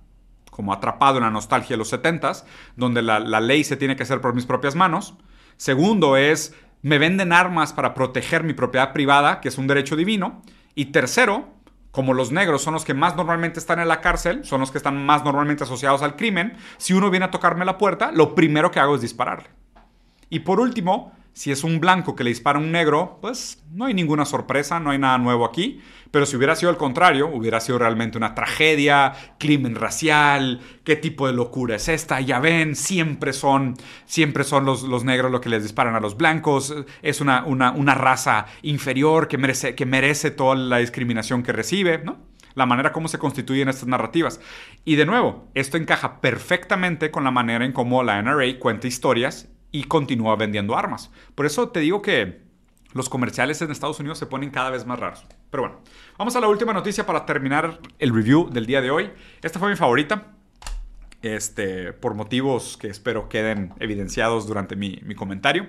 [0.51, 2.33] como atrapado en la nostalgia de los 70
[2.77, 5.17] donde la, la ley se tiene que hacer por mis propias manos,
[5.57, 10.43] Segundo es, me venden armas para proteger mi propiedad privada, que es un derecho divino.
[10.75, 11.49] Y tercero,
[11.91, 14.79] como los negros son los que más normalmente están en la cárcel, son los que
[14.79, 18.71] están más normalmente asociados al crimen, si uno viene a tocarme la puerta, lo primero
[18.71, 19.49] que hago es dispararle.
[20.29, 23.85] Y por último, si es un blanco que le dispara a un negro, pues no
[23.85, 25.83] hay ninguna sorpresa, no hay nada nuevo aquí.
[26.11, 31.27] Pero si hubiera sido el contrario, hubiera sido realmente una tragedia, crimen racial, qué tipo
[31.27, 32.23] de locura es esta.
[32.23, 33.75] Ya ven, siempre son,
[34.07, 36.75] siempre son los, los negros los que les disparan a los blancos.
[37.03, 41.99] Es una, una, una raza inferior que merece, que merece toda la discriminación que recibe,
[41.99, 42.17] ¿no?
[42.55, 44.41] la manera como se constituyen estas narrativas.
[44.87, 49.51] Y de nuevo, esto encaja perfectamente con la manera en cómo la NRA cuenta historias
[49.71, 51.11] y continúa vendiendo armas.
[51.35, 52.47] Por eso te digo que
[52.93, 55.25] los comerciales en Estados Unidos se ponen cada vez más raros.
[55.51, 55.81] Pero bueno,
[56.19, 59.11] vamos a la última noticia para terminar el review del día de hoy.
[59.43, 60.33] Esta fue mi favorita.
[61.23, 65.69] Este, por motivos que espero queden evidenciados durante mi, comentario.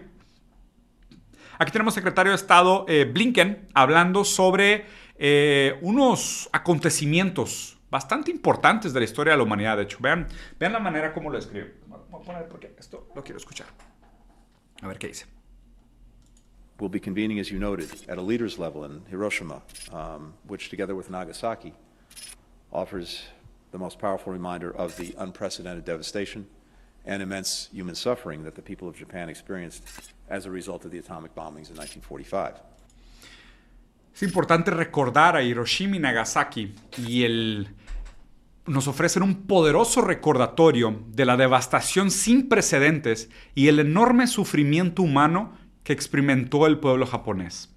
[1.58, 4.86] Aquí tenemos secretario de Estado eh, Blinken hablando sobre
[5.18, 9.78] eh, unos acontecimientos bastante importantes de la historia de la humanidad.
[9.78, 10.28] De hecho, vean,
[10.60, 11.76] vean la manera como lo escribe.
[11.88, 13.68] Voy a poner porque esto lo quiero escuchar.
[14.82, 15.26] A ver qué dice.
[16.80, 20.94] We'll be convening, as you noted, at a leaders level in Hiroshima, um, which, together
[20.94, 21.74] with Nagasaki,
[22.72, 23.24] offers
[23.72, 26.48] the most powerful reminder of the unprecedented devastation
[27.06, 29.84] and immense human suffering that the people of Japan experienced
[30.30, 32.56] as a result of the atomic bombings in 1945.
[34.14, 37.68] Es importante recordar a Hiroshima y Nagasaki y el
[38.68, 45.54] nos ofrecen un poderoso recordatorio de la devastación sin precedentes y el enorme sufrimiento humano
[45.84, 47.74] que experimentó el pueblo japonés.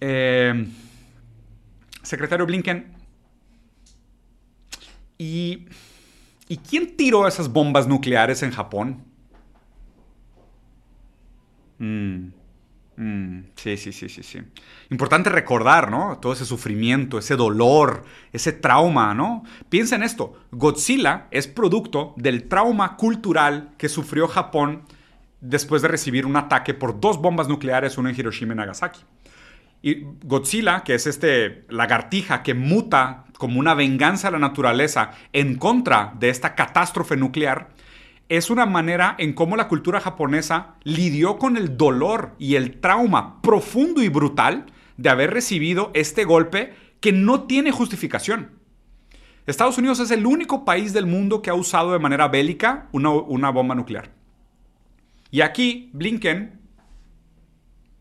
[0.00, 0.66] Eh,
[2.02, 2.94] secretario Blinken,
[5.18, 5.66] ¿y,
[6.48, 9.02] ¿y quién tiró esas bombas nucleares en Japón?
[11.78, 12.43] Mm.
[12.96, 14.40] Mm, sí, sí, sí, sí, sí.
[14.90, 16.18] Importante recordar, ¿no?
[16.18, 19.44] Todo ese sufrimiento, ese dolor, ese trauma, ¿no?
[19.68, 20.34] Piensa en esto.
[20.52, 24.82] Godzilla es producto del trauma cultural que sufrió Japón
[25.40, 29.00] después de recibir un ataque por dos bombas nucleares, una en Hiroshima y Nagasaki.
[29.82, 35.56] Y Godzilla, que es este lagartija que muta como una venganza a la naturaleza en
[35.56, 37.68] contra de esta catástrofe nuclear,
[38.28, 43.40] es una manera en cómo la cultura japonesa lidió con el dolor y el trauma
[43.42, 44.66] profundo y brutal
[44.96, 48.52] de haber recibido este golpe que no tiene justificación.
[49.46, 53.50] Estados Unidos es el único país del mundo que ha usado de manera bélica una,
[53.50, 54.10] bomba nuclear.
[55.30, 56.60] Y aquí Blinken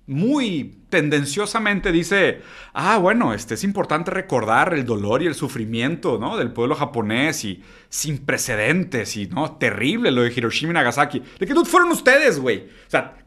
[0.06, 2.42] muy tendenciosamente dice,
[2.74, 6.38] ah, bueno, este es importante recordar el dolor y el sufrimiento, ¿no?
[6.38, 9.54] Del pueblo japonés y sin precedentes y, ¿no?
[9.58, 11.24] Terrible lo de Hiroshima y Nagasaki.
[11.40, 12.68] ¿De qué fueron ustedes, güey?
[12.88, 13.18] O sea,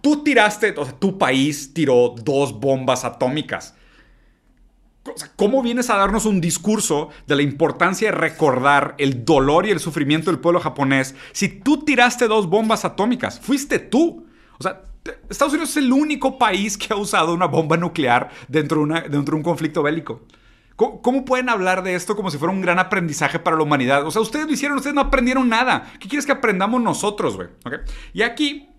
[0.00, 3.74] tú tiraste, o sea, tu país tiró dos bombas atómicas.
[5.34, 9.80] ¿Cómo vienes a darnos un discurso de la importancia de recordar el dolor y el
[9.80, 13.40] sufrimiento del pueblo japonés si tú tiraste dos bombas atómicas?
[13.40, 14.26] Fuiste tú.
[14.58, 14.82] O sea,
[15.28, 19.42] Estados Unidos es el único país que ha usado una bomba nuclear dentro de, un
[19.42, 20.22] conflicto bélico.
[20.76, 24.06] ¿Cómo, pueden hablar de esto como si fuera un gran aprendizaje para la humanidad?
[24.06, 25.92] O sea, ustedes lo hicieron, ustedes no aprendieron nada.
[26.00, 27.48] ¿Qué quieres que aprendamos nosotros, güey?
[28.14, 28.70] Y aquí,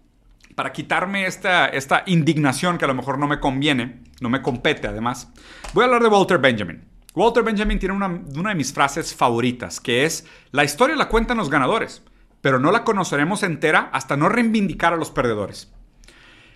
[0.55, 1.69] para quitarme esta,
[2.07, 5.31] indignación que a lo mejor no me conviene, no me compete además,
[5.73, 6.83] voy a hablar de Walter Benjamin.
[7.13, 11.51] Walter Benjamin tiene una de mis frases favoritas, que es, la historia la cuentan los
[11.51, 12.01] ganadores,
[12.41, 15.71] pero no la conoceremos entera hasta no reivindicar a los perdedores.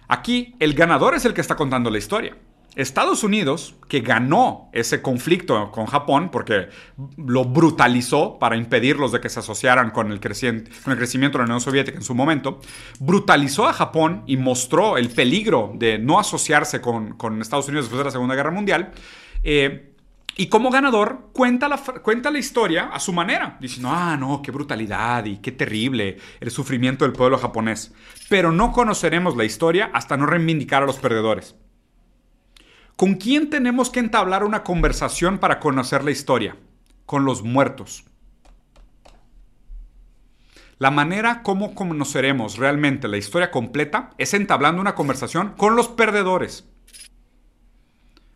[0.08, 2.36] Aquí el ganador es el que está contando la historia.
[2.76, 6.68] Estados Unidos, que ganó ese conflicto con Japón porque
[7.16, 11.46] lo brutalizó para impedirlos de que se asociaran con el, con el crecimiento de la
[11.46, 12.60] Unión Soviética en su momento,
[13.00, 18.06] brutalizó a Japón y mostró el peligro de no asociarse con, Estados Unidos después de
[18.06, 18.92] la Segunda Guerra Mundial.
[19.44, 19.95] Eh,
[20.38, 24.52] y como ganador cuenta la, cuenta la historia a su manera, diciendo, ah, no, qué
[24.52, 27.94] brutalidad y qué terrible el sufrimiento del pueblo japonés.
[28.30, 31.56] Pero no conoceremos la historia hasta no reivindicar a los perdedores.
[32.98, 36.58] ¿Con quién tenemos que entablar una conversación para conocer la historia?
[37.06, 38.06] Con los muertos.
[40.78, 46.68] La manera como conoceremos realmente la historia completa es entablando una conversación con los perdedores.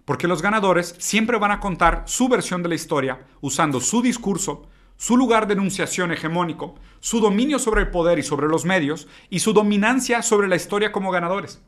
[0.10, 4.66] Porque los ganadores siempre van a contar su versión de la historia usando su discurso,
[4.98, 9.38] su lugar de enunciación hegemónico, su dominio sobre el poder y sobre los medios y
[9.38, 11.62] su dominancia sobre la historia como ganadores.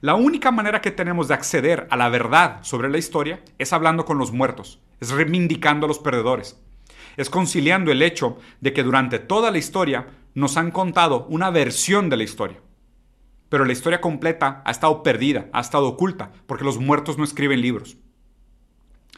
[0.00, 4.06] La única manera que tenemos de acceder a la verdad sobre la historia es hablando
[4.06, 6.58] con los muertos, es reivindicando a los perdedores,
[7.18, 12.08] es conciliando el hecho de que durante toda la historia nos han contado una versión
[12.08, 12.56] de la historia
[13.52, 17.60] pero la historia completa ha estado perdida, ha estado oculta, porque los muertos no escriben
[17.60, 17.98] libros.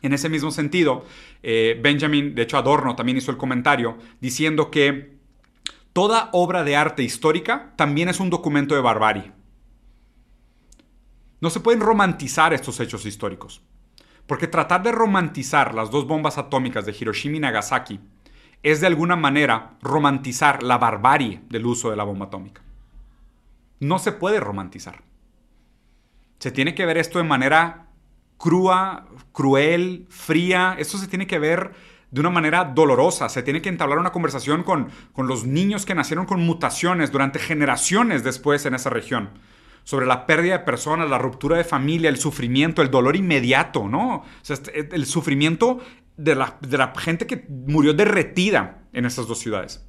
[0.03, 1.05] En ese mismo sentido,
[1.45, 5.19] eh, Benjamin, de hecho Adorno también hizo el comentario diciendo que
[5.93, 9.31] toda obra de arte histórica también es un documento de barbarie.
[11.41, 13.63] No se pueden romantizar estos hechos históricos,
[14.27, 18.01] porque tratar de romantizar las dos bombas atómicas de Hiroshima y Nagasaki
[18.65, 22.64] es de alguna manera romantizar la barbarie del uso de la bomba atómica
[23.89, 25.03] no se puede romantizar.
[26.39, 27.87] Se tiene que ver esto de manera
[28.39, 30.77] crua, cruel, fría.
[30.79, 31.73] Esto se tiene que ver
[32.11, 33.29] de una manera dolorosa.
[33.29, 37.39] Se tiene que entablar una conversación con, con los niños que nacieron con mutaciones durante
[37.39, 39.31] generaciones después en esa región.
[39.85, 44.17] Sobre la pérdida de personas, la ruptura de familia, el sufrimiento, el dolor inmediato, ¿no?
[44.17, 45.81] O sea, este, el sufrimiento
[46.17, 49.85] de la, gente que murió derretida en estas dos ciudades.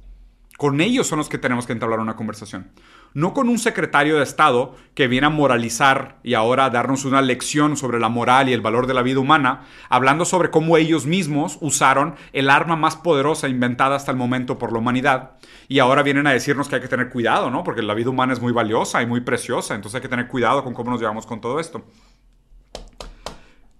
[0.56, 2.72] Con ellos son los que tenemos que entablar una conversación
[3.16, 7.22] no con un secretario de Estado que viene a moralizar y ahora a darnos una
[7.22, 11.06] lección sobre la moral y el valor de la vida humana, hablando sobre cómo ellos
[11.06, 15.38] mismos usaron el arma más poderosa inventada hasta el momento por la humanidad.
[15.66, 17.64] Y ahora vienen a decirnos que hay que tener cuidado, ¿no?
[17.64, 20.62] Porque la vida humana es muy valiosa y muy preciosa, entonces hay que tener cuidado
[20.62, 21.86] con cómo nos llevamos con todo esto.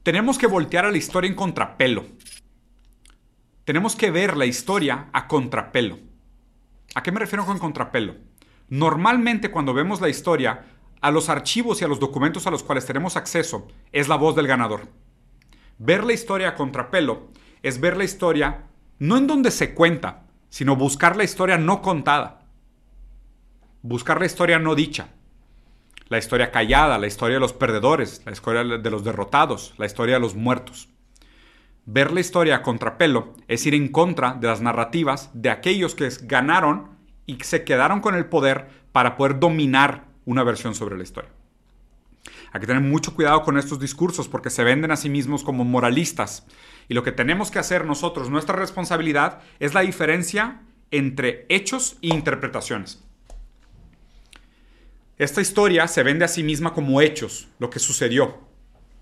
[0.02, 2.06] Tenemos que voltear a la historia en contrapelo.
[3.66, 5.98] tenemos que ver la historia a contrapelo.
[6.94, 8.25] ¿A qué me refiero con contrapelo?
[8.68, 10.64] Normalmente cuando vemos la historia,
[11.00, 14.34] a los archivos y a los documentos a los cuales tenemos acceso es la voz
[14.34, 14.88] del ganador.
[15.78, 17.28] Ver la historia a contrapelo
[17.62, 18.64] es ver la historia
[18.98, 22.42] no en donde se cuenta, sino buscar la historia no contada.
[23.82, 25.08] Buscar la historia no dicha.
[26.08, 30.14] La historia callada, la historia de los perdedores, la historia de los derrotados, la historia
[30.14, 30.88] de los muertos.
[31.84, 36.08] Ver la historia a contrapelo es ir en contra de las narrativas de aquellos que
[36.22, 36.95] ganaron
[37.26, 41.30] y se quedaron con el poder para poder dominar una versión sobre la historia.
[42.52, 45.64] Hay que tener mucho cuidado con estos discursos porque se venden a sí mismos como
[45.64, 46.46] moralistas.
[46.88, 52.08] Y lo que tenemos que hacer nosotros, nuestra responsabilidad, es la diferencia entre hechos e
[52.08, 53.02] interpretaciones.
[55.18, 58.38] Esta historia se vende a sí misma como hechos, lo que sucedió,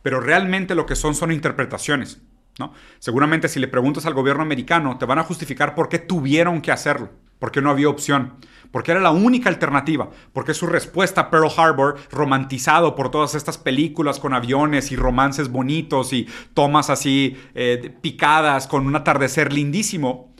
[0.03, 2.20] pero realmente lo que son son interpretaciones.
[2.59, 2.72] ¿no?
[3.01, 6.72] Seguramente si le preguntas al gobierno americano, te van a justificar por qué tuvieron que
[6.72, 8.35] hacerlo, por qué no había opción,
[8.70, 13.59] porque era la única alternativa, porque su respuesta a Pearl Harbor, romantizado por todas estas
[13.59, 20.35] películas con aviones y romances bonitos y tomas así eh, picadas con un atardecer lindísimo,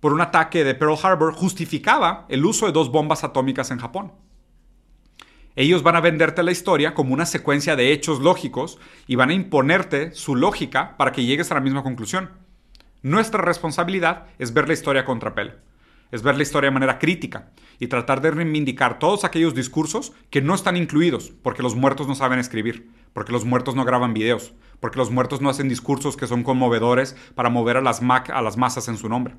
[0.00, 4.12] por un ataque de Pearl Harbor, justificaba el uso de dos bombas atómicas en Japón.
[5.56, 9.34] Ellos van a venderte la historia como una secuencia de hechos lógicos y van a
[9.34, 12.30] imponerte su lógica para que llegues a la misma conclusión.
[13.02, 15.52] Nuestra responsabilidad es ver la historia a contrapelo,
[16.10, 20.42] es ver la historia de manera crítica y tratar de reivindicar todos aquellos discursos que
[20.42, 24.52] no están incluidos, porque los muertos no saben escribir, porque los muertos no graban videos,
[24.80, 28.56] porque los muertos no hacen discursos que son conmovedores para mover a las, a las
[28.56, 29.34] masas en su nombre,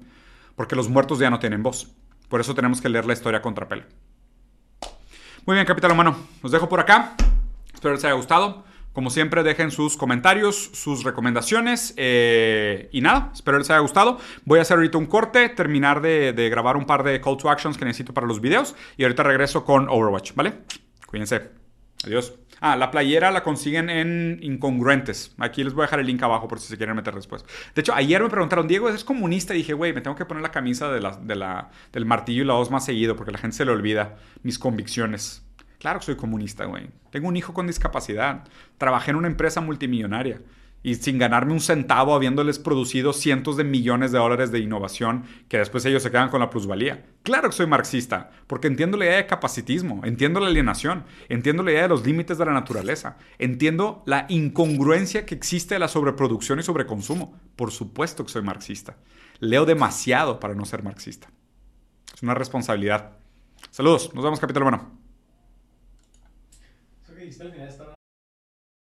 [0.55, 1.93] porque los muertos ya no tienen voz.
[2.30, 3.84] Por eso tenemos que leer la historia a contrapelo.
[5.45, 6.16] Muy bien, capital humano.
[6.41, 7.16] Los dejo por acá.
[7.72, 8.66] Espero les haya gustado.
[8.96, 11.93] Como siempre, dejen sus comentarios, sus recomendaciones.
[11.98, 14.20] Eh, y nada, espero les haya gustado.
[14.46, 17.78] Voy a hacer ahorita un corte, terminar de, grabar un par de call to actions
[17.78, 18.74] que necesito para los videos.
[18.96, 20.54] Y ahorita regreso con Overwatch, ¿vale?
[21.08, 21.41] Cuídense.
[22.06, 22.36] Adiós.
[22.62, 25.36] Ah, la playera la consiguen en Incongruentes.
[25.39, 27.43] Aquí les voy a dejar el link abajo por si se quieren meter después.
[27.76, 29.54] De hecho, ayer me preguntaron, Diego, ¿es comunista?
[29.54, 31.02] Y dije, güey, me tengo que poner la camisa de
[31.91, 35.45] del martillo y la voz más seguido porque la gente se le olvida mis convicciones.
[35.86, 36.88] Claro que soy comunista, güey.
[37.12, 38.44] Tengo un hijo con discapacidad.
[38.80, 40.42] Trabajé en una empresa multimillonaria
[40.82, 45.60] y sin ganarme un centavo habiéndoles producido cientos de millones de dólares de innovación que
[45.60, 47.06] después ellos se quedan con la plusvalía.
[47.22, 51.74] Claro que soy marxista, porque entiendo la idea de capacitismo, entiendo la alienación, entiendo la
[51.74, 56.58] idea de los límites de la naturaleza, entiendo la incongruencia que existe de la sobreproducción
[56.58, 57.40] y sobreconsumo.
[57.56, 58.98] Por supuesto que soy marxista.
[59.40, 61.28] Leo demasiado para no ser marxista.
[62.12, 63.18] Es una responsabilidad.
[63.70, 65.05] Saludos, nos vemos capítulo bueno.
[67.38, 67.85] cristã, né?